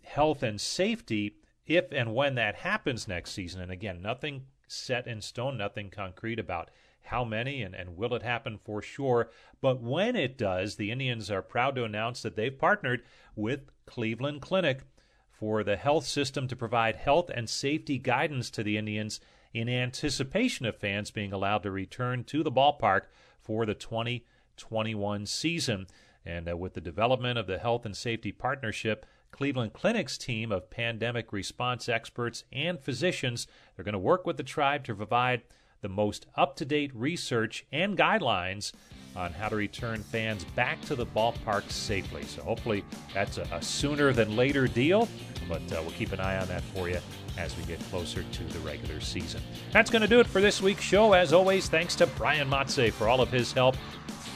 health 0.03 0.43
and 0.43 0.61
safety 0.61 1.37
if 1.67 1.93
and 1.93 2.15
when 2.15 2.35
that 2.37 2.57
happens 2.57 3.07
next 3.07 3.33
season, 3.33 3.61
and 3.61 3.71
again, 3.71 4.03
nothing 4.03 4.47
set 4.67 5.07
in 5.07 5.21
stone, 5.21 5.57
nothing 5.59 5.91
concrete 5.91 6.39
about 6.39 6.71
how 7.05 7.25
many 7.25 7.63
and, 7.63 7.75
and 7.75 7.97
will 7.97 8.15
it 8.15 8.23
happen 8.23 8.59
for 8.65 8.81
sure. 8.81 9.31
But 9.61 9.81
when 9.81 10.17
it 10.17 10.39
does, 10.39 10.77
the 10.77 10.91
Indians 10.91 11.31
are 11.31 11.43
proud 11.43 11.75
to 11.77 11.85
announce 11.85 12.23
that 12.23 12.37
they've 12.37 12.57
partnered 12.57 13.03
with 13.37 13.71
Cleveland 13.87 14.41
Clinic 14.41 14.83
for 15.31 15.65
the 15.65 15.77
health 15.77 16.07
system 16.07 16.47
to 16.49 16.57
provide 16.57 16.97
health 16.97 17.31
and 17.35 17.49
safety 17.49 17.99
guidance 17.99 18.51
to 18.51 18.63
the 18.63 18.77
Indians 18.77 19.21
in 19.53 19.69
anticipation 19.69 20.67
of 20.67 20.77
fans 20.77 21.11
being 21.11 21.33
allowed 21.33 21.63
to 21.65 21.71
return 21.71 22.25
to 22.25 22.43
the 22.43 22.53
ballpark 22.53 23.03
for 23.41 23.67
the 23.67 23.75
2021 23.75 25.27
season. 25.27 25.87
And 26.25 26.49
uh, 26.49 26.57
with 26.57 26.75
the 26.75 26.81
development 26.81 27.39
of 27.39 27.47
the 27.47 27.59
health 27.59 27.85
and 27.85 27.97
safety 27.97 28.31
partnership, 28.33 29.05
Cleveland 29.33 29.73
Clinic's 29.73 30.17
team 30.17 30.53
of 30.53 30.71
pandemic 30.71 31.33
response 31.33 31.89
experts 31.89 32.45
and 32.53 32.79
physicians. 32.79 33.49
They're 33.75 33.85
going 33.85 33.95
to 33.95 33.99
work 33.99 34.27
with 34.27 34.37
the 34.37 34.43
tribe 34.43 34.85
to 34.85 34.95
provide 34.95 35.43
the 35.81 35.89
most 35.89 36.27
up 36.37 36.55
to 36.57 36.65
date 36.65 36.95
research 36.95 37.67
and 37.73 37.99
guidelines 37.99 38.73
on 39.17 39.33
how 39.33 39.49
to 39.49 39.57
return 39.57 40.03
fans 40.03 40.45
back 40.55 40.81
to 40.83 40.95
the 40.95 41.07
ballpark 41.07 41.69
safely. 41.71 42.23
So, 42.25 42.43
hopefully, 42.43 42.85
that's 43.13 43.39
a, 43.39 43.43
a 43.53 43.61
sooner 43.61 44.13
than 44.13 44.37
later 44.37 44.69
deal, 44.69 45.09
but 45.49 45.61
uh, 45.73 45.81
we'll 45.83 45.91
keep 45.93 46.13
an 46.13 46.21
eye 46.21 46.39
on 46.39 46.49
that 46.49 46.63
for 46.75 46.89
you 46.89 46.99
as 47.37 47.57
we 47.57 47.65
get 47.65 47.81
closer 47.91 48.23
to 48.23 48.45
the 48.45 48.59
regular 48.61 49.01
season. 49.01 49.41
That's 49.73 49.91
going 49.91 50.03
to 50.03 50.09
do 50.09 50.21
it 50.21 50.27
for 50.27 50.41
this 50.41 50.63
week's 50.63 50.83
show. 50.83 51.15
As 51.15 51.33
always, 51.33 51.69
thanks 51.69 51.97
to 51.97 52.07
Brian 52.07 52.49
Matze 52.49 52.93
for 52.93 53.09
all 53.09 53.21
of 53.21 53.31
his 53.31 53.53
help. 53.53 53.77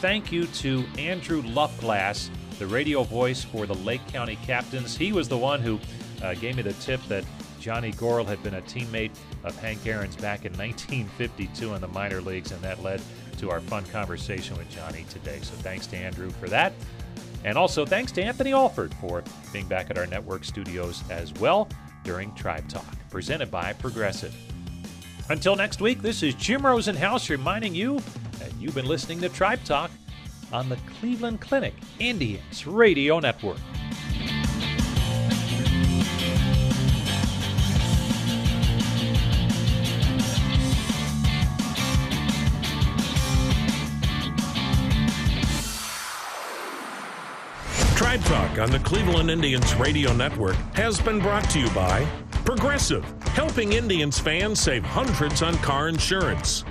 Thank 0.00 0.32
you 0.32 0.46
to 0.46 0.84
Andrew 0.98 1.42
Luffglass 1.42 2.28
the 2.58 2.66
radio 2.66 3.02
voice 3.02 3.42
for 3.42 3.66
the 3.66 3.74
Lake 3.74 4.06
County 4.08 4.36
Captains. 4.46 4.96
He 4.96 5.12
was 5.12 5.28
the 5.28 5.36
one 5.38 5.60
who 5.60 5.78
uh, 6.22 6.34
gave 6.34 6.56
me 6.56 6.62
the 6.62 6.72
tip 6.74 7.00
that 7.08 7.24
Johnny 7.60 7.92
Goryl 7.92 8.24
had 8.24 8.42
been 8.42 8.54
a 8.54 8.62
teammate 8.62 9.10
of 9.44 9.58
Hank 9.58 9.86
Aaron's 9.86 10.16
back 10.16 10.44
in 10.44 10.52
1952 10.52 11.74
in 11.74 11.80
the 11.80 11.88
minor 11.88 12.20
leagues, 12.20 12.52
and 12.52 12.62
that 12.62 12.82
led 12.82 13.02
to 13.38 13.50
our 13.50 13.60
fun 13.60 13.84
conversation 13.86 14.56
with 14.56 14.68
Johnny 14.70 15.04
today. 15.10 15.38
So 15.42 15.54
thanks 15.56 15.86
to 15.88 15.96
Andrew 15.96 16.30
for 16.30 16.48
that. 16.48 16.72
And 17.44 17.58
also 17.58 17.84
thanks 17.84 18.12
to 18.12 18.22
Anthony 18.22 18.52
Alford 18.52 18.94
for 18.94 19.22
being 19.52 19.66
back 19.66 19.90
at 19.90 19.98
our 19.98 20.06
network 20.06 20.44
studios 20.44 21.02
as 21.10 21.32
well 21.34 21.68
during 22.04 22.34
Tribe 22.34 22.68
Talk, 22.68 22.86
presented 23.10 23.50
by 23.50 23.72
Progressive. 23.74 24.34
Until 25.28 25.56
next 25.56 25.80
week, 25.80 26.02
this 26.02 26.22
is 26.22 26.34
Jim 26.34 26.62
Rosenhaus 26.62 27.28
reminding 27.28 27.74
you 27.74 28.00
that 28.38 28.52
you've 28.58 28.74
been 28.74 28.86
listening 28.86 29.20
to 29.20 29.28
Tribe 29.28 29.62
Talk 29.64 29.90
on 30.52 30.68
the 30.68 30.76
Cleveland 30.98 31.40
Clinic 31.40 31.74
Indians 31.98 32.66
Radio 32.66 33.20
Network. 33.20 33.58
Tribe 47.94 48.22
Talk 48.24 48.58
on 48.58 48.70
the 48.70 48.78
Cleveland 48.84 49.30
Indians 49.30 49.74
Radio 49.74 50.12
Network 50.12 50.56
has 50.74 51.00
been 51.00 51.18
brought 51.18 51.48
to 51.50 51.58
you 51.58 51.70
by 51.70 52.06
Progressive, 52.44 53.04
helping 53.28 53.72
Indians 53.72 54.18
fans 54.20 54.60
save 54.60 54.84
hundreds 54.84 55.42
on 55.42 55.56
car 55.58 55.88
insurance. 55.88 56.64